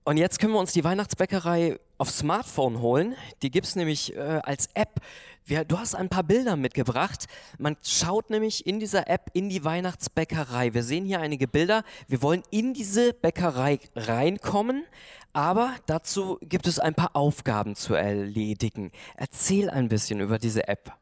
Und 0.08 0.16
jetzt 0.16 0.40
können 0.40 0.54
wir 0.54 0.60
uns 0.62 0.72
die 0.72 0.86
Weihnachtsbäckerei 0.86 1.82
auf 1.98 2.10
Smartphone 2.10 2.80
holen. 2.80 3.18
Die 3.42 3.52
gibt 3.52 3.68
es 3.68 3.76
nämlich 3.76 4.16
äh, 4.16 4.40
als 4.42 4.70
App. 4.74 5.02
Wir, 5.44 5.66
du 5.66 5.78
hast 5.78 5.96
ein 5.96 6.08
paar 6.08 6.24
Bilder 6.24 6.56
mitgebracht. 6.56 7.26
Man 7.58 7.76
schaut 7.84 8.30
nämlich 8.30 8.66
in 8.66 8.80
dieser 8.80 9.10
App 9.10 9.30
in 9.34 9.50
die 9.50 9.66
Weihnachtsbäckerei. 9.66 10.74
Wir 10.74 10.84
sehen 10.84 11.04
hier 11.04 11.20
einige 11.20 11.50
Bilder. 11.50 11.84
Wir 12.08 12.22
wollen 12.22 12.44
in 12.52 12.74
diese 12.74 13.12
Bäckerei 13.16 13.80
reinkommen, 13.98 14.86
aber 15.34 15.76
dazu 15.88 16.38
gibt 16.42 16.68
es 16.68 16.80
ein 16.80 16.94
paar 16.94 17.14
Aufgaben 17.14 17.76
zu 17.76 17.94
erledigen. 17.94 18.94
Erzähl 19.18 19.70
ein 19.70 19.90
bisschen 19.90 20.22
über 20.22 20.40
diese 20.40 20.70
App. 20.70 20.94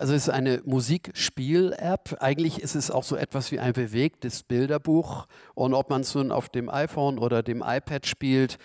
Also 0.00 0.14
es 0.14 0.28
ist 0.28 0.30
eine 0.30 0.62
Musikspiel-App. 0.64 2.16
Eigentlich 2.20 2.62
ist 2.62 2.74
es 2.74 2.90
auch 2.90 3.04
so 3.04 3.16
etwas 3.16 3.52
wie 3.52 3.60
ein 3.60 3.74
bewegtes 3.74 4.42
Bilderbuch. 4.42 5.26
Und 5.52 5.74
ob 5.74 5.90
man 5.90 6.00
es 6.00 6.14
nun 6.14 6.32
auf 6.32 6.48
dem 6.48 6.70
iPhone 6.70 7.18
oder 7.18 7.42
dem 7.42 7.62
iPad 7.62 8.06
spielt, 8.06 8.56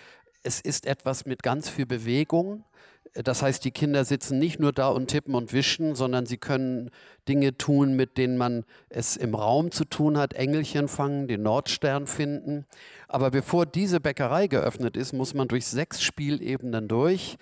es 0.44 0.62
ist 0.62 0.86
etwas 0.86 1.26
mit 1.26 1.42
ganz 1.42 1.68
viel 1.68 1.84
Bewegung. 1.84 2.64
Das 3.12 3.42
heißt, 3.42 3.62
die 3.66 3.70
Kinder 3.70 4.06
sitzen 4.06 4.38
nicht 4.38 4.60
nur 4.60 4.72
da 4.72 4.88
und 4.88 5.08
tippen 5.08 5.34
und 5.34 5.52
wischen, 5.52 5.94
sondern 5.94 6.24
sie 6.24 6.38
können 6.38 6.90
Dinge 7.28 7.58
tun, 7.58 7.96
mit 7.96 8.16
denen 8.16 8.38
man 8.38 8.64
es 8.88 9.18
im 9.18 9.34
Raum 9.34 9.70
zu 9.72 9.84
tun 9.84 10.16
hat. 10.16 10.32
Engelchen 10.32 10.88
fangen, 10.88 11.28
den 11.28 11.42
Nordstern 11.42 12.06
finden. 12.06 12.64
Aber 13.08 13.30
bevor 13.30 13.66
diese 13.66 14.00
Bäckerei 14.00 14.46
geöffnet 14.46 14.96
ist, 14.96 15.12
muss 15.12 15.34
man 15.34 15.48
durch 15.48 15.66
sechs 15.66 16.02
Spielebenen 16.02 16.88
durch. 16.88 17.36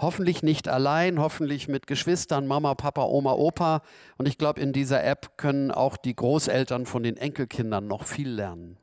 Hoffentlich 0.00 0.42
nicht 0.42 0.66
allein, 0.66 1.20
hoffentlich 1.20 1.68
mit 1.68 1.86
Geschwistern, 1.86 2.46
Mama, 2.46 2.74
Papa, 2.74 3.04
Oma, 3.04 3.32
Opa. 3.32 3.82
Und 4.16 4.26
ich 4.26 4.38
glaube, 4.38 4.60
in 4.60 4.72
dieser 4.72 5.04
App 5.04 5.36
können 5.36 5.70
auch 5.70 5.96
die 5.98 6.16
Großeltern 6.16 6.86
von 6.86 7.02
den 7.02 7.16
Enkelkindern 7.16 7.86
noch 7.86 8.04
viel 8.04 8.30
lernen. 8.30 8.78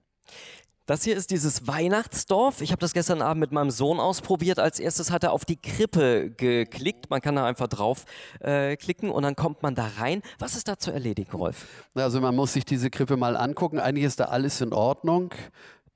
Das 0.85 1.03
hier 1.03 1.17
ist 1.17 1.31
dieses 1.31 1.67
Weihnachtsdorf. 1.67 2.61
Ich 2.61 2.71
habe 2.71 2.79
das 2.79 2.93
gestern 2.93 3.21
Abend 3.21 3.41
mit 3.41 3.51
meinem 3.51 3.71
Sohn 3.71 3.99
ausprobiert. 3.99 4.57
Als 4.57 4.79
erstes 4.79 5.11
hat 5.11 5.23
er 5.25 5.33
auf 5.33 5.43
die 5.43 5.57
Krippe 5.57 6.29
geklickt. 6.29 7.09
Man 7.09 7.19
kann 7.19 7.35
da 7.35 7.45
einfach 7.45 7.67
drauf 7.67 8.05
äh, 8.39 8.77
klicken 8.77 9.09
und 9.09 9.23
dann 9.23 9.35
kommt 9.35 9.63
man 9.63 9.75
da 9.75 9.89
rein. 9.97 10.21
Was 10.39 10.55
ist 10.55 10.69
da 10.69 10.77
zu 10.77 10.91
erledigen, 10.91 11.35
Rolf? 11.35 11.65
Also 11.93 12.21
man 12.21 12.33
muss 12.33 12.53
sich 12.53 12.63
diese 12.63 12.89
Krippe 12.89 13.17
mal 13.17 13.35
angucken. 13.35 13.79
Eigentlich 13.79 14.05
ist 14.05 14.21
da 14.21 14.25
alles 14.25 14.61
in 14.61 14.71
Ordnung. 14.71 15.31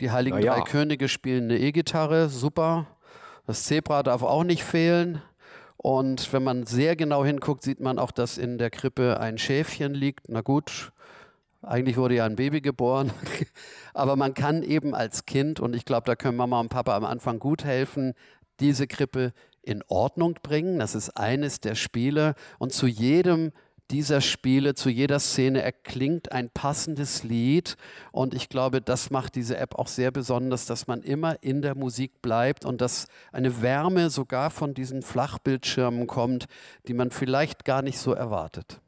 Die 0.01 0.11
Heiligen 0.11 0.39
ja. 0.39 0.55
Drei 0.55 0.63
Könige 0.63 1.07
spielen 1.07 1.45
eine 1.45 1.59
E-Gitarre, 1.59 2.27
super. 2.27 2.85
Das 3.47 3.63
Zebra 3.63 4.03
darf 4.03 4.23
auch 4.23 4.43
nicht 4.43 4.63
fehlen. 4.63 5.21
Und 5.77 6.31
wenn 6.31 6.43
man 6.43 6.65
sehr 6.65 6.95
genau 6.95 7.25
hinguckt, 7.25 7.63
sieht 7.63 7.79
man 7.79 7.97
auch, 7.97 8.11
dass 8.11 8.37
in 8.37 8.57
der 8.57 8.69
Krippe 8.69 9.19
ein 9.19 9.37
Schäfchen 9.37 9.95
liegt. 9.95 10.29
Na 10.29 10.41
gut, 10.41 10.91
eigentlich 11.63 11.97
wurde 11.97 12.15
ja 12.15 12.25
ein 12.25 12.35
Baby 12.35 12.61
geboren, 12.61 13.11
aber 13.93 14.15
man 14.15 14.33
kann 14.33 14.61
eben 14.61 14.93
als 14.93 15.25
Kind, 15.25 15.59
und 15.59 15.75
ich 15.75 15.85
glaube, 15.85 16.05
da 16.05 16.15
können 16.15 16.37
Mama 16.37 16.59
und 16.59 16.69
Papa 16.69 16.95
am 16.95 17.05
Anfang 17.05 17.39
gut 17.39 17.63
helfen, 17.63 18.13
diese 18.59 18.85
Krippe 18.85 19.33
in 19.63 19.83
Ordnung 19.87 20.35
bringen. 20.41 20.79
Das 20.79 20.95
ist 20.95 21.11
eines 21.11 21.59
der 21.59 21.75
Spiele. 21.75 22.35
Und 22.59 22.73
zu 22.73 22.87
jedem 22.87 23.51
dieser 23.91 24.21
Spiele, 24.21 24.73
zu 24.73 24.89
jeder 24.89 25.19
Szene 25.19 25.61
erklingt 25.61 26.31
ein 26.31 26.49
passendes 26.49 27.23
Lied. 27.23 27.75
Und 28.11 28.33
ich 28.33 28.49
glaube, 28.49 28.81
das 28.81 29.11
macht 29.11 29.35
diese 29.35 29.57
App 29.57 29.75
auch 29.75 29.87
sehr 29.87 30.11
besonders, 30.11 30.65
dass 30.65 30.87
man 30.87 31.03
immer 31.03 31.43
in 31.43 31.61
der 31.61 31.75
Musik 31.75 32.21
bleibt 32.21 32.65
und 32.65 32.81
dass 32.81 33.07
eine 33.31 33.61
Wärme 33.61 34.09
sogar 34.09 34.49
von 34.49 34.73
diesen 34.73 35.01
Flachbildschirmen 35.01 36.07
kommt, 36.07 36.45
die 36.87 36.93
man 36.93 37.11
vielleicht 37.11 37.65
gar 37.65 37.81
nicht 37.81 37.99
so 37.99 38.13
erwartet. 38.13 38.79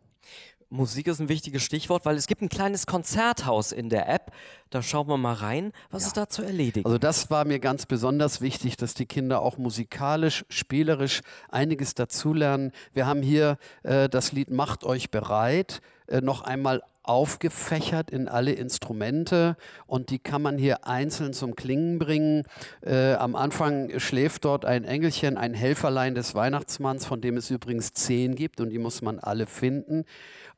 Musik 0.74 1.06
ist 1.06 1.20
ein 1.20 1.30
wichtiges 1.30 1.62
Stichwort, 1.62 2.04
weil 2.04 2.16
es 2.16 2.26
gibt 2.26 2.42
ein 2.42 2.50
kleines 2.50 2.88
Konzerthaus 2.88 3.72
in 3.72 3.90
der 3.90 4.10
App. 4.10 4.32
Da 4.72 4.82
schauen 4.82 5.08
wir 5.08 5.18
mal 5.18 5.34
rein, 5.34 5.72
was 5.92 6.02
ja. 6.02 6.08
ist 6.08 6.18
da 6.18 6.30
zu 6.30 6.42
erledigen. 6.42 6.86
Also 6.88 6.98
das 6.98 7.30
war 7.30 7.46
mir 7.46 7.60
ganz 7.60 7.86
besonders 7.86 8.42
wichtig, 8.42 8.76
dass 8.76 8.96
die 8.96 9.06
Kinder 9.06 9.44
auch 9.44 9.60
musikalisch, 9.60 10.46
spielerisch 10.50 11.22
einiges 11.50 11.94
dazulernen. 11.94 12.72
Wir 12.92 13.06
haben 13.06 13.22
hier 13.22 13.60
äh, 13.84 14.10
das 14.10 14.32
Lied 14.32 14.50
Macht 14.50 14.84
euch 14.84 15.12
bereit 15.12 15.82
äh, 16.08 16.22
noch 16.22 16.42
einmal 16.42 16.82
aufgefächert 17.04 18.10
in 18.10 18.30
alle 18.30 18.54
Instrumente 18.54 19.58
und 19.86 20.10
die 20.10 20.20
kann 20.20 20.42
man 20.42 20.58
hier 20.58 20.88
einzeln 20.88 21.34
zum 21.34 21.56
Klingen 21.56 22.00
bringen. 22.00 22.44
Äh, 22.82 23.14
am 23.14 23.36
Anfang 23.36 24.00
schläft 24.00 24.46
dort 24.46 24.64
ein 24.64 24.86
Engelchen, 24.86 25.38
ein 25.38 25.54
Helferlein 25.54 26.16
des 26.16 26.34
Weihnachtsmanns, 26.34 27.06
von 27.06 27.20
dem 27.20 27.36
es 27.36 27.52
übrigens 27.52 27.94
zehn 27.94 28.36
gibt 28.36 28.62
und 28.62 28.70
die 28.70 28.80
muss 28.80 29.02
man 29.02 29.20
alle 29.20 29.46
finden. 29.46 30.06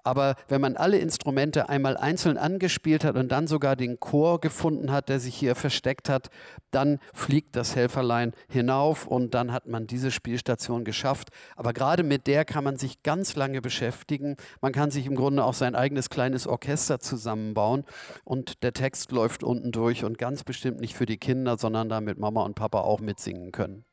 Aber 0.06 0.36
wenn 0.48 0.62
man 0.62 0.78
alle 0.78 1.00
Instrumente 1.00 1.68
einmal 1.68 1.98
einzeln 1.98 2.38
angespielt 2.38 3.04
hat 3.04 3.16
und 3.16 3.32
dann 3.32 3.48
sogar 3.48 3.76
den 3.76 4.00
Chor 4.00 4.40
gefunden 4.40 4.92
hat, 4.92 5.10
der 5.10 5.20
sich 5.20 5.36
hier 5.36 5.56
versteckt 5.56 6.10
hat, 6.10 6.30
dann 6.70 7.00
fliegt 7.12 7.56
das 7.56 7.76
Helferlein 7.76 8.34
hinauf 8.48 9.08
und 9.08 9.34
dann 9.34 9.52
hat 9.52 9.66
man 9.66 9.88
diese 9.88 10.12
Spielstation 10.12 10.86
geschafft. 10.86 11.30
Aber 11.56 11.74
gerade 11.74 12.04
mit 12.04 12.28
der 12.28 12.46
kann 12.46 12.64
man 12.64 12.78
sich 12.78 13.02
ganz 13.02 13.36
lange 13.36 13.64
beschäftigen. 13.64 14.36
Man 14.62 14.74
kann 14.74 14.92
sich 14.92 15.08
im 15.08 15.16
Grunde 15.16 15.44
auch 15.44 15.56
sein 15.56 15.74
eigenes 15.74 16.12
kleines 16.12 16.46
Orchester 16.46 17.00
zusammenbauen 17.00 17.84
und 18.24 18.62
der 18.62 18.74
Text 18.74 19.12
läuft 19.12 19.44
unten 19.44 19.72
durch 19.72 20.04
und 20.04 20.20
ganz 20.20 20.44
bestimmt 20.44 20.80
nicht 20.82 20.96
für 20.96 21.08
die 21.08 21.18
Kinder, 21.18 21.58
sondern 21.58 21.90
damit 21.90 22.20
Mama 22.20 22.44
und 22.44 22.54
Papa 22.54 22.82
auch 22.82 23.00
mitsingen 23.00 23.52
können. 23.52 23.86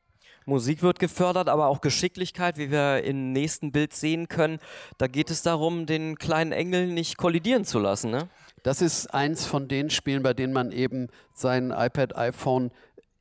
Musik 0.45 0.81
wird 0.83 0.99
gefördert, 0.99 1.49
aber 1.49 1.67
auch 1.67 1.81
Geschicklichkeit, 1.81 2.57
wie 2.57 2.71
wir 2.71 3.03
im 3.03 3.31
nächsten 3.31 3.71
Bild 3.71 3.93
sehen 3.93 4.27
können. 4.27 4.59
Da 4.97 5.07
geht 5.07 5.29
es 5.29 5.41
darum, 5.41 5.85
den 5.85 6.17
kleinen 6.17 6.51
Engel 6.51 6.87
nicht 6.87 7.17
kollidieren 7.17 7.65
zu 7.65 7.79
lassen. 7.79 8.11
Ne? 8.11 8.29
Das 8.63 8.81
ist 8.81 9.13
eins 9.13 9.45
von 9.45 9.67
den 9.67 9.89
Spielen, 9.89 10.23
bei 10.23 10.33
denen 10.33 10.53
man 10.53 10.71
eben 10.71 11.07
sein 11.33 11.71
iPad, 11.71 12.15
iPhone 12.17 12.71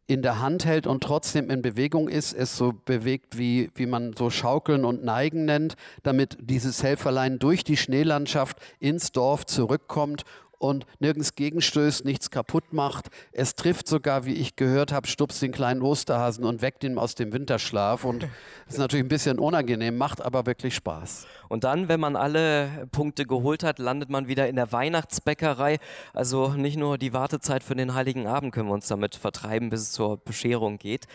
in 0.06 0.22
der 0.22 0.40
Hand 0.40 0.64
hält 0.64 0.87
und 0.87 1.02
trotzdem 1.02 1.48
in 1.48 1.62
Bewegung 1.62 2.08
ist, 2.08 2.32
es 2.32 2.56
so 2.56 2.74
bewegt, 2.85 3.38
wie, 3.38 3.70
wie 3.74 3.87
man 3.87 4.14
so 4.16 4.30
Schaukeln 4.30 4.85
und 4.85 5.04
Neigen 5.04 5.44
nennt, 5.44 5.76
damit 6.02 6.37
dieses 6.40 6.82
Helferlein 6.82 7.38
durch 7.38 7.64
die 7.64 7.76
Schneelandschaft 7.76 8.58
ins 8.78 9.12
Dorf 9.12 9.46
zurückkommt 9.46 10.24
und 10.62 10.87
nirgends 11.01 11.35
gegenstößt, 11.35 12.05
nichts 12.05 12.31
kaputt 12.31 12.72
macht. 12.72 13.09
Es 13.33 13.55
trifft 13.55 13.88
sogar, 13.88 14.25
wie 14.25 14.35
ich 14.35 14.57
gehört 14.57 14.92
habe, 14.92 15.07
stupst 15.09 15.42
den 15.42 15.53
kleinen 15.53 15.83
Osterhasen 15.83 16.44
und 16.44 16.62
weckt 16.62 16.85
ihn 16.85 16.98
aus 16.98 17.14
dem 17.14 17.33
Winterschlaf. 17.33 18.05
Und 18.05 18.22
das 18.22 18.31
ist 18.75 18.79
natürlich 18.79 19.05
ein 19.05 19.09
bisschen 19.09 19.38
unangenehm, 19.38 19.96
macht 19.96 20.22
aber 20.22 20.46
wirklich 20.46 20.75
Spaß. 20.75 21.27
Und 21.48 21.64
dann, 21.64 21.88
wenn 21.88 22.01
man 22.01 22.16
alle 22.16 22.88
Punkte 22.92 23.27
geholt 23.27 23.64
hat, 23.64 23.79
landet 23.79 24.09
man 24.09 24.29
wieder 24.29 24.48
in 24.48 24.57
der 24.57 24.72
Weihnachtsbäckerei. 24.72 25.79
Also 26.12 26.53
nicht 26.53 26.77
nur 26.77 26.96
die 26.96 27.12
Wartezeit 27.12 27.62
für 27.64 27.75
den 27.75 27.94
Heiligen 27.94 28.27
Abend 28.27 28.55
können 28.55 28.68
wir 28.68 28.75
uns 28.75 28.87
damit 28.87 29.16
vertreiben, 29.16 29.68
bis 29.68 29.81
es 29.81 29.92
zur 29.92 30.16
Bescherung 30.18 30.79
geht. 30.79 31.07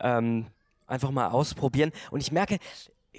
Ähm, 0.00 0.46
einfach 0.86 1.10
mal 1.10 1.28
ausprobieren. 1.28 1.92
Und 2.10 2.20
ich 2.20 2.32
merke, 2.32 2.58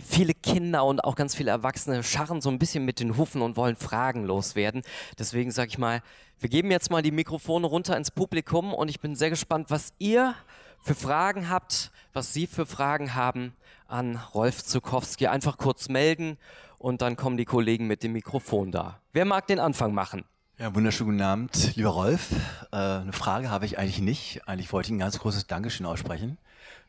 viele 0.04 0.34
Kinder 0.34 0.86
und 0.86 1.04
auch 1.04 1.16
ganz 1.16 1.36
viele 1.36 1.52
Erwachsene 1.52 2.04
scharren 2.04 2.42
so 2.42 2.50
ein 2.50 2.60
bisschen 2.60 2.86
mit 2.86 3.00
den 3.00 3.18
Hufen 3.18 3.42
und 3.42 3.58
wollen 3.58 3.76
Fragen 3.76 4.26
loswerden. 4.26 4.82
Deswegen 5.18 5.52
sage 5.52 5.70
ich 5.70 5.78
mal, 5.78 6.02
wir 6.40 6.50
geben 6.50 6.72
jetzt 6.72 6.92
mal 6.92 7.02
die 7.02 7.12
Mikrofone 7.12 7.68
runter 7.68 7.96
ins 7.96 8.12
Publikum 8.12 8.74
und 8.74 8.90
ich 8.90 9.00
bin 9.00 9.16
sehr 9.16 9.30
gespannt, 9.30 9.70
was 9.70 9.94
ihr 10.00 10.36
für 10.82 10.96
Fragen 10.96 11.50
habt, 11.50 11.92
was 12.14 12.34
Sie 12.34 12.48
für 12.48 12.66
Fragen 12.66 13.16
haben 13.16 13.54
an 13.88 14.18
Rolf 14.34 14.64
Zukowski. 14.64 15.28
Einfach 15.28 15.58
kurz 15.58 15.90
melden 15.90 16.38
und 16.78 17.02
dann 17.02 17.16
kommen 17.16 17.38
die 17.38 17.46
Kollegen 17.46 17.88
mit 17.88 18.04
dem 18.04 18.14
Mikrofon 18.14 18.72
da. 18.72 19.00
Wer 19.14 19.26
mag 19.26 19.48
den 19.48 19.60
Anfang 19.60 19.94
machen? 19.94 20.26
Ja, 20.58 20.74
wunderschönen 20.74 21.12
guten 21.12 21.22
Abend, 21.22 21.76
lieber 21.76 21.90
Rolf. 21.90 22.32
Äh, 22.72 22.78
eine 22.78 23.12
Frage 23.14 23.50
habe 23.50 23.66
ich 23.66 23.78
eigentlich 23.78 24.00
nicht. 24.00 24.48
Eigentlich 24.48 24.72
wollte 24.72 24.88
ich 24.88 24.94
ein 24.94 25.00
ganz 25.00 25.20
großes 25.20 25.48
Dankeschön 25.48 25.86
aussprechen 25.86 26.38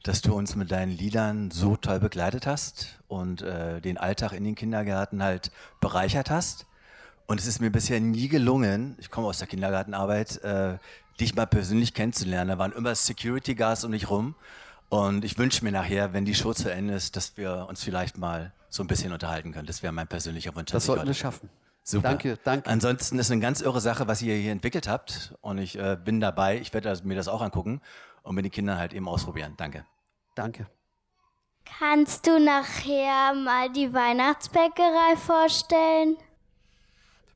dass 0.06 0.22
du 0.22 0.34
uns 0.34 0.54
mit 0.54 0.70
deinen 0.70 0.92
Liedern 0.92 1.50
so 1.50 1.76
toll 1.76 1.98
begleitet 1.98 2.46
hast 2.46 3.00
und 3.08 3.42
äh, 3.42 3.80
den 3.80 3.98
Alltag 3.98 4.32
in 4.32 4.44
den 4.44 4.54
Kindergärten 4.54 5.20
halt 5.20 5.50
bereichert 5.80 6.30
hast. 6.30 6.66
Und 7.26 7.40
es 7.40 7.46
ist 7.48 7.60
mir 7.60 7.70
bisher 7.70 8.00
nie 8.00 8.28
gelungen, 8.28 8.94
ich 9.00 9.10
komme 9.10 9.26
aus 9.26 9.38
der 9.38 9.48
Kindergartenarbeit, 9.48 10.42
äh, 10.44 10.78
dich 11.18 11.34
mal 11.34 11.46
persönlich 11.46 11.92
kennenzulernen. 11.92 12.50
Da 12.50 12.58
waren 12.58 12.70
immer 12.72 12.94
Security 12.94 13.56
Guards 13.56 13.82
um 13.82 13.90
dich 13.90 14.08
rum. 14.08 14.36
Und 14.90 15.24
ich 15.24 15.36
wünsche 15.38 15.64
mir 15.64 15.72
nachher, 15.72 16.12
wenn 16.12 16.24
die 16.24 16.36
Show 16.36 16.52
zu 16.52 16.70
Ende 16.70 16.94
ist, 16.94 17.16
dass 17.16 17.36
wir 17.36 17.66
uns 17.68 17.82
vielleicht 17.82 18.16
mal 18.16 18.52
so 18.68 18.84
ein 18.84 18.86
bisschen 18.86 19.12
unterhalten 19.12 19.50
können. 19.50 19.66
Das 19.66 19.82
wäre 19.82 19.92
mein 19.92 20.06
persönlicher 20.06 20.54
Wunsch. 20.54 20.70
Das 20.70 20.86
sollten 20.86 21.08
wir 21.08 21.14
schaffen. 21.14 21.50
Super. 21.82 22.10
Danke, 22.10 22.38
danke. 22.44 22.70
Ansonsten 22.70 23.18
ist 23.18 23.32
eine 23.32 23.40
ganz 23.40 23.60
irre 23.60 23.80
Sache, 23.80 24.06
was 24.06 24.22
ihr 24.22 24.36
hier 24.36 24.52
entwickelt 24.52 24.86
habt. 24.86 25.34
Und 25.40 25.58
ich 25.58 25.76
äh, 25.76 25.96
bin 26.04 26.20
dabei. 26.20 26.60
Ich 26.60 26.72
werde 26.72 26.96
mir 27.02 27.16
das 27.16 27.26
auch 27.26 27.42
angucken 27.42 27.80
und 28.22 28.36
mit 28.36 28.44
den 28.44 28.52
Kindern 28.52 28.78
halt 28.78 28.92
eben 28.92 29.08
ausprobieren. 29.08 29.54
Danke. 29.56 29.84
Danke. 30.36 30.68
Kannst 31.64 32.26
du 32.26 32.38
nachher 32.38 33.34
mal 33.34 33.72
die 33.72 33.92
Weihnachtsbäckerei 33.92 35.16
vorstellen? 35.16 36.16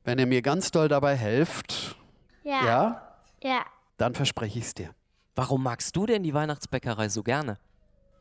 Wenn 0.03 0.19
ihr 0.19 0.25
mir 0.25 0.41
ganz 0.41 0.71
doll 0.71 0.87
dabei 0.87 1.15
helft, 1.15 1.97
ja. 2.43 2.65
ja, 2.65 3.17
ja. 3.43 3.65
dann 3.97 4.15
verspreche 4.15 4.59
ich 4.59 4.65
es 4.65 4.73
dir. 4.73 4.95
Warum 5.35 5.63
magst 5.63 5.95
du 5.95 6.05
denn 6.05 6.23
die 6.23 6.33
Weihnachtsbäckerei 6.33 7.09
so 7.09 7.23
gerne? 7.23 7.57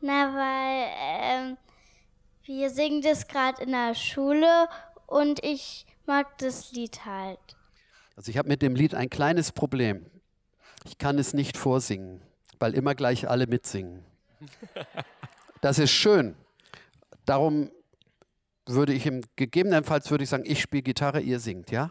Na, 0.00 0.34
weil 0.34 0.88
ähm, 0.98 1.58
wir 2.44 2.70
singen 2.70 3.02
das 3.02 3.28
gerade 3.28 3.62
in 3.62 3.72
der 3.72 3.94
Schule 3.94 4.68
und 5.06 5.44
ich 5.44 5.86
mag 6.06 6.38
das 6.38 6.72
Lied 6.72 7.04
halt. 7.04 7.38
Also 8.16 8.30
ich 8.30 8.38
habe 8.38 8.48
mit 8.48 8.62
dem 8.62 8.74
Lied 8.74 8.94
ein 8.94 9.10
kleines 9.10 9.52
Problem. 9.52 10.06
Ich 10.84 10.96
kann 10.96 11.18
es 11.18 11.34
nicht 11.34 11.58
vorsingen, 11.58 12.22
weil 12.58 12.74
immer 12.74 12.94
gleich 12.94 13.28
alle 13.28 13.46
mitsingen. 13.46 14.09
Das 15.60 15.78
ist 15.78 15.90
schön. 15.90 16.36
Darum 17.26 17.70
würde 18.66 18.94
ich 18.94 19.04
im 19.04 19.22
gegebenenfalls 19.36 20.10
würde 20.10 20.24
ich 20.24 20.30
sagen, 20.30 20.44
ich 20.46 20.62
spiele 20.62 20.82
Gitarre, 20.82 21.20
ihr 21.20 21.38
singt, 21.38 21.70
ja? 21.70 21.90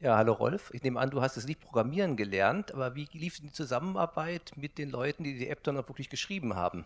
Ja, 0.00 0.16
hallo 0.16 0.32
Rolf. 0.32 0.70
Ich 0.72 0.82
nehme 0.82 0.98
an, 0.98 1.10
du 1.10 1.20
hast 1.20 1.36
es 1.36 1.46
nicht 1.46 1.60
programmieren 1.60 2.16
gelernt, 2.16 2.72
aber 2.72 2.94
wie 2.96 3.06
lief 3.12 3.38
die 3.38 3.52
Zusammenarbeit 3.52 4.52
mit 4.56 4.78
den 4.78 4.90
Leuten, 4.90 5.24
die 5.24 5.38
die 5.38 5.48
App 5.48 5.62
dann 5.62 5.76
auch 5.76 5.88
wirklich 5.88 6.08
geschrieben 6.08 6.56
haben? 6.56 6.84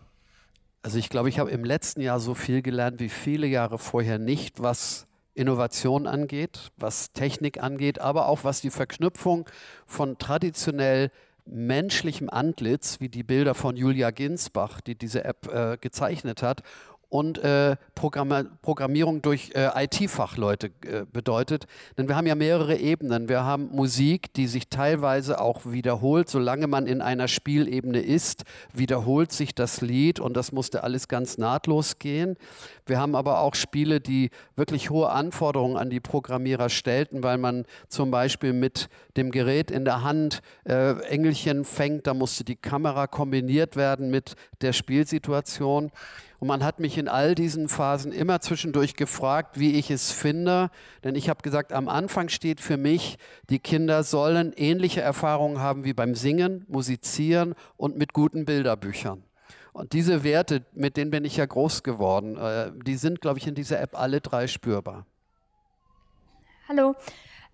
Also 0.83 0.99
ich 0.99 1.09
glaube, 1.09 1.29
ich 1.29 1.39
habe 1.39 1.49
im 1.49 1.63
letzten 1.63 2.01
Jahr 2.01 2.19
so 2.19 2.35
viel 2.35 2.61
gelernt 2.61 2.99
wie 2.99 3.09
viele 3.09 3.47
Jahre 3.47 3.79
vorher 3.79 4.19
nicht, 4.19 4.61
was 4.61 5.07
Innovation 5.33 6.07
angeht, 6.07 6.71
was 6.77 7.11
Technik 7.11 7.63
angeht, 7.63 7.99
aber 7.99 8.27
auch 8.27 8.43
was 8.43 8.61
die 8.61 8.69
Verknüpfung 8.69 9.49
von 9.85 10.17
traditionell 10.17 11.09
menschlichem 11.45 12.29
Antlitz, 12.29 12.99
wie 12.99 13.09
die 13.09 13.23
Bilder 13.23 13.53
von 13.53 13.77
Julia 13.77 14.11
Ginsbach, 14.11 14.81
die 14.81 14.95
diese 14.95 15.23
App 15.23 15.47
äh, 15.47 15.77
gezeichnet 15.79 16.41
hat, 16.41 16.63
und 17.09 17.37
äh, 17.39 17.75
Programm 17.93 18.25
Programmierung 18.61 19.21
durch 19.21 19.51
äh, 19.55 19.85
IT-Fachleute 19.85 20.67
äh, 20.67 21.05
bedeutet. 21.11 21.65
Denn 21.97 22.07
wir 22.07 22.15
haben 22.15 22.27
ja 22.27 22.35
mehrere 22.35 22.75
Ebenen. 22.77 23.29
Wir 23.29 23.43
haben 23.43 23.69
Musik, 23.71 24.33
die 24.33 24.47
sich 24.47 24.69
teilweise 24.69 25.39
auch 25.39 25.65
wiederholt. 25.65 26.29
Solange 26.29 26.67
man 26.67 26.87
in 26.87 27.01
einer 27.01 27.27
Spielebene 27.27 27.99
ist, 27.99 28.43
wiederholt 28.73 29.31
sich 29.31 29.55
das 29.55 29.81
Lied 29.81 30.19
und 30.19 30.35
das 30.35 30.51
musste 30.51 30.83
alles 30.83 31.07
ganz 31.07 31.37
nahtlos 31.37 31.99
gehen. 31.99 32.37
Wir 32.85 32.99
haben 32.99 33.15
aber 33.15 33.39
auch 33.39 33.55
Spiele, 33.55 33.99
die 33.99 34.29
wirklich 34.55 34.89
hohe 34.89 35.09
Anforderungen 35.09 35.77
an 35.77 35.89
die 35.89 35.99
Programmierer 35.99 36.69
stellten, 36.69 37.23
weil 37.23 37.37
man 37.37 37.65
zum 37.87 38.11
Beispiel 38.11 38.53
mit 38.53 38.89
dem 39.17 39.31
Gerät 39.31 39.71
in 39.71 39.85
der 39.85 40.03
Hand 40.03 40.41
äh, 40.65 40.99
Engelchen 41.03 41.65
fängt. 41.65 42.07
Da 42.07 42.13
musste 42.13 42.43
die 42.43 42.55
Kamera 42.55 43.07
kombiniert 43.07 43.75
werden 43.75 44.09
mit 44.11 44.35
der 44.61 44.73
Spielsituation. 44.73 45.91
Und 46.45 46.49
man 46.49 46.63
hat 46.63 46.79
mich 46.79 46.99
in 46.99 47.07
all 47.07 47.33
diesen 47.33 47.67
Phasen 47.67 48.11
immer 48.11 48.39
zwischendurch 48.39 48.93
gefragt, 48.93 49.59
wie 49.59 49.79
ich 49.79 49.89
es 49.89 50.11
finde. 50.11 50.69
Denn 51.03 51.15
ich 51.15 51.27
habe 51.27 51.41
gesagt, 51.41 51.73
am 51.73 51.89
Anfang 51.89 52.29
steht 52.29 52.61
für 52.61 52.77
mich, 52.77 53.17
die 53.49 53.57
Kinder 53.57 54.03
sollen 54.03 54.53
ähnliche 54.55 55.01
Erfahrungen 55.01 55.59
haben 55.59 55.85
wie 55.85 55.93
beim 55.93 56.13
Singen, 56.13 56.63
Musizieren 56.67 57.55
und 57.77 57.97
mit 57.97 58.13
guten 58.13 58.45
Bilderbüchern. 58.45 59.23
Und 59.73 59.93
diese 59.93 60.23
Werte, 60.23 60.63
mit 60.73 60.97
denen 60.97 61.09
bin 61.09 61.25
ich 61.25 61.35
ja 61.35 61.47
groß 61.47 61.81
geworden, 61.81 62.37
äh, 62.37 62.71
die 62.75 62.97
sind, 62.97 63.21
glaube 63.21 63.39
ich, 63.39 63.47
in 63.47 63.55
dieser 63.55 63.81
App 63.81 63.99
alle 63.99 64.21
drei 64.21 64.45
spürbar. 64.45 65.07
Hallo. 66.69 66.93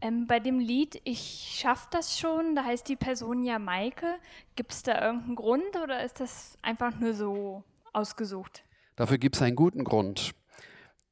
Ähm, 0.02 0.28
bei 0.28 0.42
dem 0.42 0.60
Lied 0.60 1.00
Ich 1.06 1.56
schaff 1.62 1.88
das 1.92 2.20
schon, 2.20 2.56
da 2.56 2.66
heißt 2.66 2.90
die 2.90 2.98
Person 2.98 3.46
ja 3.46 3.58
Maike. 3.58 4.16
Gibt 4.58 4.74
es 4.74 4.84
da 4.84 5.02
irgendeinen 5.02 5.38
Grund 5.38 5.78
oder 5.82 6.04
ist 6.04 6.20
das 6.20 6.58
einfach 6.62 7.00
nur 7.00 7.14
so 7.14 7.64
ausgesucht? 7.94 8.66
Dafür 9.02 9.18
gibt 9.18 9.36
es 9.36 9.42
einen 9.42 9.56
guten 9.56 9.84
Grund. 9.84 10.36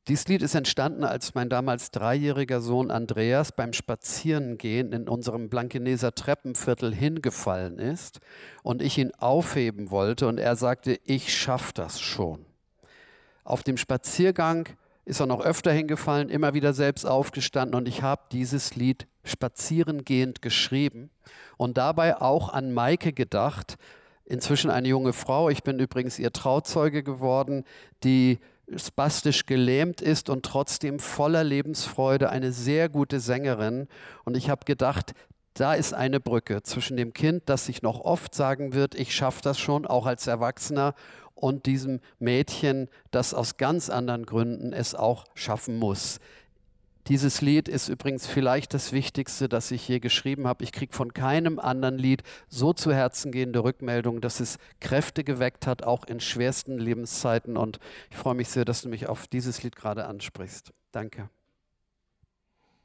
Dieses 0.07 0.27
Lied 0.27 0.43
ist 0.43 0.53
entstanden, 0.53 1.03
als 1.03 1.33
mein 1.33 1.49
damals 1.49 1.89
dreijähriger 1.89 2.61
Sohn 2.61 2.91
Andreas 2.91 3.51
beim 3.51 3.73
Spazierengehen 3.73 4.93
in 4.93 5.09
unserem 5.09 5.49
Blankeneser 5.49 6.13
Treppenviertel 6.13 6.93
hingefallen 6.93 7.79
ist 7.79 8.19
und 8.61 8.83
ich 8.83 8.99
ihn 8.99 9.11
aufheben 9.17 9.89
wollte 9.89 10.27
und 10.27 10.39
er 10.39 10.55
sagte, 10.55 10.99
ich 11.03 11.35
schaff 11.35 11.73
das 11.73 11.99
schon. 11.99 12.45
Auf 13.43 13.63
dem 13.63 13.77
Spaziergang 13.77 14.69
ist 15.05 15.19
er 15.19 15.25
noch 15.25 15.43
öfter 15.43 15.71
hingefallen, 15.71 16.29
immer 16.29 16.53
wieder 16.53 16.73
selbst 16.73 17.05
aufgestanden 17.05 17.73
und 17.73 17.87
ich 17.87 18.03
habe 18.03 18.21
dieses 18.31 18.75
Lied 18.75 19.07
spazierengehend 19.23 20.43
geschrieben 20.43 21.09
und 21.57 21.79
dabei 21.79 22.21
auch 22.21 22.49
an 22.49 22.71
Maike 22.71 23.13
gedacht, 23.13 23.79
inzwischen 24.29 24.71
eine 24.71 24.87
junge 24.87 25.11
Frau, 25.11 25.49
ich 25.49 25.63
bin 25.63 25.79
übrigens 25.79 26.17
ihr 26.19 26.31
Trauzeuge 26.31 27.03
geworden, 27.03 27.65
die 28.03 28.39
spastisch 28.75 29.45
gelähmt 29.47 29.99
ist 29.99 30.29
und 30.29 30.45
trotzdem 30.45 30.99
voller 30.99 31.43
Lebensfreude, 31.43 32.29
eine 32.29 32.51
sehr 32.51 32.87
gute 32.87 33.19
Sängerin. 33.19 33.87
Und 34.23 34.37
ich 34.37 34.49
habe 34.49 34.63
gedacht, 34.65 35.13
da 35.55 35.73
ist 35.73 35.93
eine 35.93 36.19
Brücke 36.19 36.61
zwischen 36.61 36.95
dem 36.95 37.11
Kind, 37.13 37.43
das 37.47 37.65
sich 37.65 37.81
noch 37.81 37.99
oft 37.99 38.35
sagen 38.35 38.73
wird, 38.73 38.95
ich 38.95 39.13
schaffe 39.13 39.41
das 39.41 39.59
schon, 39.59 39.85
auch 39.85 40.05
als 40.05 40.27
Erwachsener, 40.27 40.93
und 41.39 41.65
diesem 41.65 42.01
Mädchen, 42.19 42.89
das 43.11 43.33
aus 43.33 43.55
ganz 43.55 43.89
anderen 43.89 44.25
Gründen 44.25 44.73
es 44.73 44.93
auch 44.93 45.23
schaffen 45.35 45.79
muss. 45.79 46.19
Dieses 47.07 47.41
Lied 47.41 47.67
ist 47.67 47.89
übrigens 47.89 48.27
vielleicht 48.27 48.73
das 48.73 48.91
Wichtigste, 48.91 49.49
das 49.49 49.71
ich 49.71 49.81
hier 49.81 49.99
geschrieben 49.99 50.47
habe. 50.47 50.63
Ich 50.63 50.71
kriege 50.71 50.93
von 50.93 51.13
keinem 51.13 51.57
anderen 51.57 51.97
Lied 51.97 52.23
so 52.47 52.71
zu 52.73 52.93
Herzen 52.93 53.31
gehende 53.31 53.63
Rückmeldungen, 53.63 54.21
dass 54.21 54.39
es 54.39 54.59
Kräfte 54.79 55.23
geweckt 55.23 55.65
hat, 55.65 55.83
auch 55.83 56.03
in 56.05 56.19
schwersten 56.19 56.77
Lebenszeiten. 56.77 57.57
Und 57.57 57.79
ich 58.11 58.17
freue 58.17 58.35
mich 58.35 58.49
sehr, 58.49 58.65
dass 58.65 58.83
du 58.83 58.89
mich 58.89 59.07
auf 59.07 59.27
dieses 59.27 59.63
Lied 59.63 59.75
gerade 59.75 60.05
ansprichst. 60.05 60.71
Danke. 60.91 61.29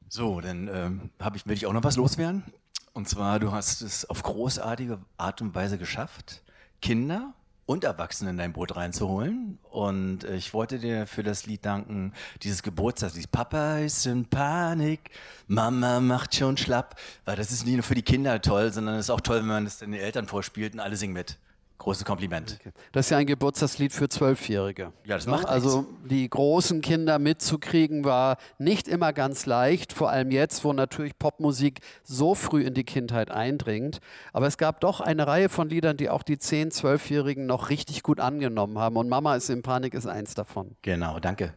So, 0.08 0.40
dann 0.40 0.68
ähm, 0.68 1.10
ich, 1.34 1.46
will 1.46 1.54
ich 1.54 1.66
auch 1.66 1.72
noch 1.72 1.84
was 1.84 1.96
loswerden. 1.96 2.44
Und 2.92 3.08
zwar, 3.08 3.40
du 3.40 3.52
hast 3.52 3.82
es 3.82 4.08
auf 4.08 4.22
großartige 4.22 5.00
Art 5.16 5.42
und 5.42 5.54
Weise 5.54 5.76
geschafft, 5.76 6.42
Kinder 6.80 7.34
und 7.66 7.84
Erwachsene 7.84 8.30
in 8.30 8.36
dein 8.36 8.52
Boot 8.52 8.76
reinzuholen. 8.76 9.58
Und 9.70 10.24
ich 10.24 10.52
wollte 10.54 10.78
dir 10.78 11.06
für 11.06 11.22
das 11.22 11.46
Lied 11.46 11.64
danken, 11.64 12.12
dieses 12.42 12.62
Geburtstagslied. 12.62 13.30
Papa 13.30 13.78
ist 13.78 14.06
in 14.06 14.26
Panik, 14.26 15.10
Mama 15.46 16.00
macht 16.00 16.34
schon 16.34 16.56
schlapp. 16.56 16.96
Weil 17.24 17.36
das 17.36 17.52
ist 17.52 17.64
nicht 17.64 17.74
nur 17.74 17.82
für 17.82 17.94
die 17.94 18.02
Kinder 18.02 18.40
toll, 18.40 18.72
sondern 18.72 18.96
es 18.96 19.06
ist 19.06 19.10
auch 19.10 19.20
toll, 19.20 19.38
wenn 19.38 19.46
man 19.46 19.66
es 19.66 19.78
den 19.78 19.94
Eltern 19.94 20.26
vorspielt 20.26 20.74
und 20.74 20.80
alle 20.80 20.96
singen 20.96 21.14
mit. 21.14 21.38
Großes 21.84 22.06
Kompliment. 22.06 22.56
Okay. 22.60 22.72
Das 22.92 23.04
ist 23.06 23.10
ja 23.10 23.18
ein 23.18 23.26
Geburtstagslied 23.26 23.92
für 23.92 24.08
Zwölfjährige. 24.08 24.94
Ja, 25.04 25.16
das 25.16 25.26
macht 25.26 25.44
Also 25.46 25.82
nichts. 25.82 25.94
die 26.08 26.30
großen 26.30 26.80
Kinder 26.80 27.18
mitzukriegen 27.18 28.04
war 28.04 28.38
nicht 28.56 28.88
immer 28.88 29.12
ganz 29.12 29.44
leicht, 29.44 29.92
vor 29.92 30.08
allem 30.08 30.30
jetzt, 30.30 30.64
wo 30.64 30.72
natürlich 30.72 31.18
Popmusik 31.18 31.80
so 32.02 32.34
früh 32.34 32.62
in 32.62 32.72
die 32.72 32.84
Kindheit 32.84 33.30
eindringt. 33.30 34.00
Aber 34.32 34.46
es 34.46 34.56
gab 34.56 34.80
doch 34.80 35.02
eine 35.02 35.26
Reihe 35.26 35.50
von 35.50 35.68
Liedern, 35.68 35.98
die 35.98 36.08
auch 36.08 36.22
die 36.22 36.38
10-, 36.38 36.72
12-Jährigen 36.72 37.44
noch 37.44 37.68
richtig 37.68 38.02
gut 38.02 38.18
angenommen 38.18 38.78
haben. 38.78 38.96
Und 38.96 39.10
Mama 39.10 39.36
ist 39.36 39.50
in 39.50 39.60
Panik 39.60 39.92
ist 39.92 40.06
eins 40.06 40.34
davon. 40.34 40.76
Genau, 40.80 41.20
danke. 41.20 41.52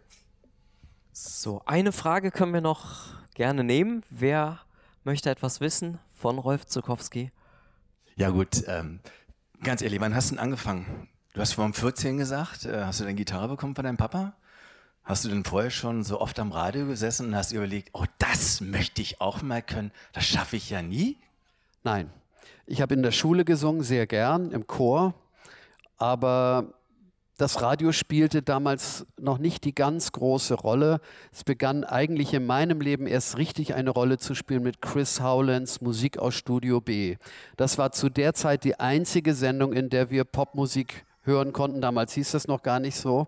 So, 1.13 1.61
eine 1.65 1.93
Frage 1.93 2.31
können 2.31 2.53
wir 2.53 2.59
noch 2.59 3.05
gerne 3.33 3.63
nehmen. 3.63 4.03
Wer 4.09 4.59
möchte 5.05 5.29
etwas 5.29 5.61
wissen 5.61 5.99
von 6.11 6.37
Rolf 6.37 6.65
Zukowski? 6.65 7.31
Ja 8.17 8.29
gut, 8.29 8.63
ähm, 8.67 8.99
Ganz 9.63 9.81
ehrlich, 9.81 9.99
wann 9.99 10.13
hast 10.13 10.29
du 10.29 10.35
denn 10.35 10.43
angefangen? 10.43 11.09
Du 11.33 11.41
hast 11.41 11.53
vor 11.53 11.71
14 11.73 12.17
gesagt, 12.17 12.65
äh, 12.65 12.83
hast 12.83 12.99
du 12.99 13.05
deine 13.05 13.15
Gitarre 13.15 13.47
bekommen 13.47 13.75
von 13.75 13.83
deinem 13.83 13.97
Papa? 13.97 14.33
Hast 15.03 15.25
du 15.25 15.29
denn 15.29 15.43
vorher 15.43 15.71
schon 15.71 16.03
so 16.03 16.21
oft 16.21 16.37
am 16.39 16.51
Radio 16.51 16.85
gesessen 16.85 17.27
und 17.27 17.35
hast 17.35 17.53
überlegt, 17.53 17.89
oh, 17.93 18.05
das 18.19 18.61
möchte 18.61 19.01
ich 19.01 19.19
auch 19.19 19.41
mal 19.41 19.63
können, 19.63 19.91
das 20.13 20.25
schaffe 20.25 20.57
ich 20.57 20.69
ja 20.69 20.81
nie? 20.81 21.17
Nein. 21.83 22.11
Ich 22.67 22.81
habe 22.81 22.93
in 22.93 23.01
der 23.01 23.11
Schule 23.11 23.45
gesungen, 23.45 23.81
sehr 23.81 24.05
gern, 24.05 24.51
im 24.51 24.67
Chor, 24.67 25.15
aber 25.97 26.73
das 27.37 27.61
Radio 27.61 27.91
spielte 27.91 28.41
damals 28.41 29.05
noch 29.19 29.37
nicht 29.37 29.63
die 29.63 29.75
ganz 29.75 30.11
große 30.11 30.55
Rolle. 30.55 30.99
Es 31.31 31.43
begann 31.43 31.83
eigentlich 31.83 32.33
in 32.33 32.45
meinem 32.45 32.81
Leben 32.81 33.07
erst 33.07 33.37
richtig 33.37 33.75
eine 33.75 33.91
Rolle 33.91 34.17
zu 34.17 34.35
spielen 34.35 34.63
mit 34.63 34.81
Chris 34.81 35.21
Howlands 35.21 35.81
Musik 35.81 36.17
aus 36.17 36.33
Studio 36.33 36.81
B. 36.81 37.17
Das 37.55 37.77
war 37.77 37.91
zu 37.91 38.09
der 38.09 38.33
Zeit 38.33 38.63
die 38.63 38.79
einzige 38.79 39.35
Sendung, 39.35 39.73
in 39.73 39.89
der 39.89 40.09
wir 40.09 40.23
Popmusik 40.23 41.05
hören 41.27 41.53
konnten. 41.53 41.81
Damals 41.81 42.13
hieß 42.13 42.31
das 42.31 42.47
noch 42.47 42.63
gar 42.63 42.79
nicht 42.79 42.95
so. 42.95 43.27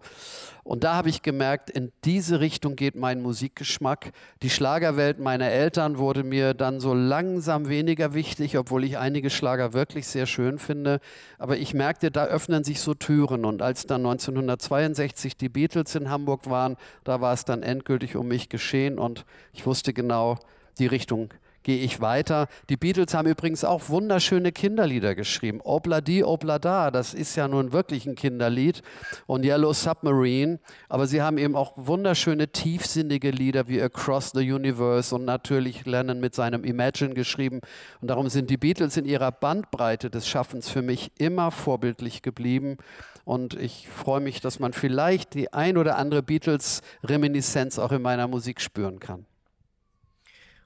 Und 0.64 0.84
da 0.84 0.94
habe 0.96 1.10
ich 1.10 1.22
gemerkt, 1.22 1.70
in 1.70 1.92
diese 2.06 2.40
Richtung 2.40 2.76
geht 2.76 2.96
mein 2.96 3.22
Musikgeschmack. 3.22 4.12
Die 4.42 4.50
Schlagerwelt 4.50 5.20
meiner 5.20 5.50
Eltern 5.50 5.98
wurde 5.98 6.24
mir 6.24 6.54
dann 6.54 6.80
so 6.80 6.94
langsam 6.94 7.70
weniger 7.70 8.14
wichtig, 8.14 8.58
obwohl 8.58 8.84
ich 8.84 8.98
einige 8.98 9.30
Schlager 9.30 9.74
wirklich 9.74 10.08
sehr 10.08 10.26
schön 10.26 10.60
finde. 10.60 11.00
Aber 11.38 11.58
ich 11.58 11.74
merkte, 11.74 12.12
da 12.12 12.26
öffnen 12.26 12.64
sich 12.64 12.82
so 12.82 12.94
Türen. 12.94 13.46
Und 13.46 13.62
als 13.62 13.86
dann 13.86 14.02
1962 14.02 15.38
die 15.38 15.50
Beatles 15.50 15.96
in 15.96 16.10
Hamburg 16.10 16.50
waren, 16.50 16.78
da 17.04 17.22
war 17.22 17.34
es 17.34 17.46
dann 17.46 17.64
endgültig 17.64 18.16
um 18.16 18.28
mich 18.28 18.50
geschehen 18.50 19.00
und 19.00 19.26
ich 19.54 19.66
wusste 19.66 19.94
genau, 19.94 20.38
die 20.78 20.88
Richtung 20.88 21.30
gehe 21.70 21.86
ich 21.86 22.02
weiter. 22.02 22.48
Die 22.68 22.78
Beatles 22.78 23.14
haben 23.14 23.28
übrigens 23.28 23.64
auch 23.64 23.90
wunderschöne 23.90 24.52
Kinderlieder 24.52 25.14
geschrieben. 25.14 25.62
Obladi 25.62 26.24
Oblada, 26.24 26.90
das 26.90 27.14
ist 27.14 27.36
ja 27.36 27.48
nun 27.48 27.72
wirklich 27.72 28.08
ein 28.08 28.16
Kinderlied. 28.16 28.82
Und 29.28 29.46
Yellow 29.46 29.74
Submarine. 29.74 30.58
Aber 30.88 31.06
sie 31.06 31.22
haben 31.22 31.38
eben 31.38 31.56
auch 31.56 31.74
wunderschöne, 31.76 32.48
tiefsinnige 32.48 33.30
Lieder 33.30 33.68
wie 33.68 33.80
Across 33.80 34.32
the 34.32 34.52
Universe 34.52 35.14
und 35.14 35.26
natürlich 35.26 35.86
Lennon 35.86 36.20
mit 36.20 36.34
seinem 36.34 36.64
Imagine 36.64 37.14
geschrieben. 37.14 37.62
Und 38.02 38.08
darum 38.08 38.30
sind 38.30 38.50
die 38.50 38.58
Beatles 38.58 38.98
in 38.98 39.06
ihrer 39.06 39.32
Bandbreite 39.32 40.10
des 40.10 40.28
Schaffens 40.28 40.70
für 40.70 40.82
mich 40.82 41.12
immer 41.20 41.52
vorbildlich 41.52 42.24
geblieben. 42.24 42.78
Und 43.26 43.54
ich 43.54 43.88
freue 43.90 44.22
mich, 44.22 44.42
dass 44.42 44.58
man 44.58 44.74
vielleicht 44.74 45.36
die 45.36 45.54
ein 45.54 45.78
oder 45.78 45.98
andere 45.98 46.24
Beatles-Reminiszenz 46.24 47.78
auch 47.78 47.92
in 47.92 48.02
meiner 48.02 48.28
Musik 48.28 48.60
spüren 48.60 49.00
kann. 49.00 49.28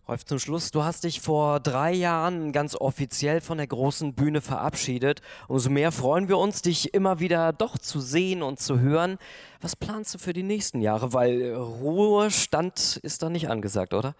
Rolf, 0.06 0.26
zum 0.26 0.38
Schluss, 0.38 0.72
du 0.72 0.84
hast 0.84 1.06
dich 1.06 1.22
vor 1.22 1.62
drei 1.62 1.94
Jahren 1.94 2.52
ganz 2.52 2.76
offiziell 2.76 3.40
von 3.40 3.58
der 3.58 3.68
großen 3.68 4.14
Bühne 4.14 4.42
verabschiedet. 4.42 5.22
Umso 5.48 5.70
mehr 5.70 5.94
freuen 5.94 6.28
wir 6.28 6.38
uns, 6.38 6.62
dich 6.62 6.94
immer 6.94 7.22
wieder 7.22 7.54
doch 7.54 7.78
zu 7.78 8.02
sehen 8.02 8.44
und 8.44 8.60
zu 8.60 8.82
hören. 8.82 9.18
Was 9.62 9.78
planst 9.78 10.14
du 10.14 10.18
für 10.18 10.34
die 10.34 10.44
nächsten 10.44 10.82
Jahre? 10.82 11.14
Weil 11.14 11.56
Ruhestand 11.56 13.00
ist 13.02 13.24
da 13.24 13.30
nicht 13.30 13.50
angesagt, 13.50 13.94
oder? 13.94 14.14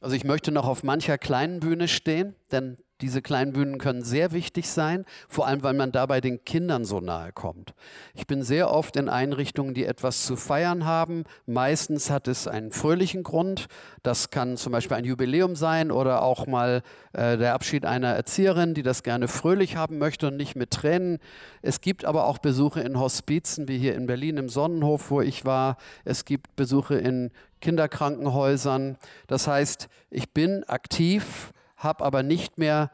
Also 0.00 0.16
ich 0.16 0.24
möchte 0.24 0.50
noch 0.50 0.66
auf 0.66 0.82
mancher 0.82 1.18
kleinen 1.18 1.60
Bühne 1.60 1.88
stehen, 1.88 2.34
denn 2.50 2.78
diese 3.00 3.22
kleinen 3.22 3.52
Bühnen 3.52 3.78
können 3.78 4.02
sehr 4.02 4.32
wichtig 4.32 4.68
sein, 4.68 5.04
vor 5.28 5.46
allem 5.46 5.62
weil 5.62 5.74
man 5.74 5.92
dabei 5.92 6.20
den 6.20 6.44
Kindern 6.44 6.84
so 6.84 7.00
nahe 7.00 7.32
kommt. 7.32 7.74
Ich 8.14 8.26
bin 8.26 8.42
sehr 8.42 8.70
oft 8.72 8.96
in 8.96 9.08
Einrichtungen, 9.08 9.74
die 9.74 9.84
etwas 9.84 10.24
zu 10.26 10.36
feiern 10.36 10.84
haben. 10.84 11.24
Meistens 11.46 12.10
hat 12.10 12.26
es 12.26 12.48
einen 12.48 12.72
fröhlichen 12.72 13.22
Grund. 13.22 13.68
Das 14.02 14.30
kann 14.30 14.56
zum 14.56 14.72
Beispiel 14.72 14.96
ein 14.96 15.04
Jubiläum 15.04 15.54
sein 15.54 15.90
oder 15.90 16.22
auch 16.22 16.46
mal 16.46 16.82
äh, 17.12 17.36
der 17.36 17.54
Abschied 17.54 17.84
einer 17.84 18.14
Erzieherin, 18.14 18.74
die 18.74 18.82
das 18.82 19.02
gerne 19.02 19.28
fröhlich 19.28 19.76
haben 19.76 19.98
möchte 19.98 20.28
und 20.28 20.36
nicht 20.36 20.56
mit 20.56 20.70
Tränen. 20.70 21.18
Es 21.62 21.80
gibt 21.80 22.04
aber 22.04 22.26
auch 22.26 22.38
Besuche 22.38 22.80
in 22.80 22.98
Hospizen, 22.98 23.68
wie 23.68 23.78
hier 23.78 23.94
in 23.94 24.06
Berlin 24.06 24.36
im 24.36 24.48
Sonnenhof, 24.48 25.10
wo 25.10 25.20
ich 25.20 25.44
war. 25.44 25.76
Es 26.04 26.24
gibt 26.24 26.56
Besuche 26.56 26.96
in 26.96 27.30
Kinderkrankenhäusern. 27.60 28.96
Das 29.26 29.46
heißt, 29.46 29.88
ich 30.10 30.32
bin 30.32 30.64
aktiv 30.64 31.52
habe 31.78 32.04
aber 32.04 32.22
nicht 32.22 32.58
mehr 32.58 32.90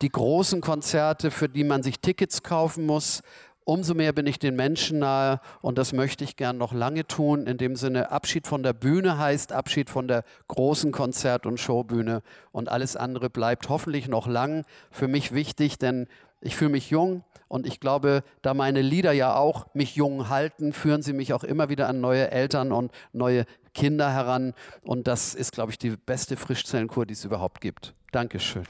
die 0.00 0.10
großen 0.10 0.60
Konzerte, 0.60 1.30
für 1.30 1.48
die 1.48 1.64
man 1.64 1.82
sich 1.82 2.00
Tickets 2.00 2.42
kaufen 2.42 2.86
muss. 2.86 3.22
Umso 3.64 3.92
mehr 3.92 4.14
bin 4.14 4.26
ich 4.26 4.38
den 4.38 4.56
Menschen 4.56 5.00
nahe 5.00 5.40
und 5.60 5.76
das 5.76 5.92
möchte 5.92 6.24
ich 6.24 6.36
gern 6.36 6.56
noch 6.56 6.72
lange 6.72 7.06
tun. 7.06 7.46
In 7.46 7.58
dem 7.58 7.76
Sinne, 7.76 8.10
Abschied 8.10 8.46
von 8.46 8.62
der 8.62 8.72
Bühne 8.72 9.18
heißt 9.18 9.52
Abschied 9.52 9.90
von 9.90 10.08
der 10.08 10.24
großen 10.46 10.90
Konzert- 10.90 11.44
und 11.44 11.60
Showbühne 11.60 12.22
und 12.50 12.70
alles 12.70 12.96
andere 12.96 13.28
bleibt 13.28 13.68
hoffentlich 13.68 14.08
noch 14.08 14.26
lang 14.26 14.64
für 14.90 15.06
mich 15.06 15.34
wichtig, 15.34 15.78
denn 15.78 16.06
ich 16.40 16.56
fühle 16.56 16.70
mich 16.70 16.88
jung 16.88 17.24
und 17.48 17.66
ich 17.66 17.78
glaube, 17.78 18.22
da 18.40 18.54
meine 18.54 18.80
Lieder 18.80 19.12
ja 19.12 19.36
auch 19.36 19.66
mich 19.74 19.96
jung 19.96 20.30
halten, 20.30 20.72
führen 20.72 21.02
sie 21.02 21.12
mich 21.12 21.34
auch 21.34 21.44
immer 21.44 21.68
wieder 21.68 21.88
an 21.88 22.00
neue 22.00 22.30
Eltern 22.30 22.72
und 22.72 22.90
neue 23.12 23.44
Kinder 23.74 24.10
heran 24.10 24.54
und 24.82 25.08
das 25.08 25.34
ist, 25.34 25.52
glaube 25.52 25.72
ich, 25.72 25.78
die 25.78 25.90
beste 25.90 26.38
Frischzellenkur, 26.38 27.04
die 27.04 27.12
es 27.12 27.24
überhaupt 27.24 27.60
gibt. 27.60 27.94
Dankeschön. 28.10 28.64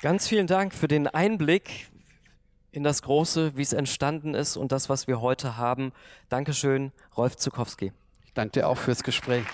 Ganz 0.00 0.28
vielen 0.28 0.46
Dank 0.46 0.74
für 0.74 0.86
den 0.86 1.06
Einblick 1.06 1.88
in 2.72 2.82
das 2.82 3.02
Große, 3.02 3.56
wie 3.56 3.62
es 3.62 3.72
entstanden 3.72 4.34
ist 4.34 4.56
und 4.56 4.70
das, 4.72 4.88
was 4.88 5.06
wir 5.06 5.20
heute 5.20 5.56
haben. 5.56 5.92
Dankeschön, 6.28 6.92
Rolf 7.16 7.36
Zukowski. 7.36 7.92
Ich 8.24 8.34
danke 8.34 8.52
dir 8.52 8.68
auch 8.68 8.76
fürs 8.76 9.02
Gespräch. 9.02 9.46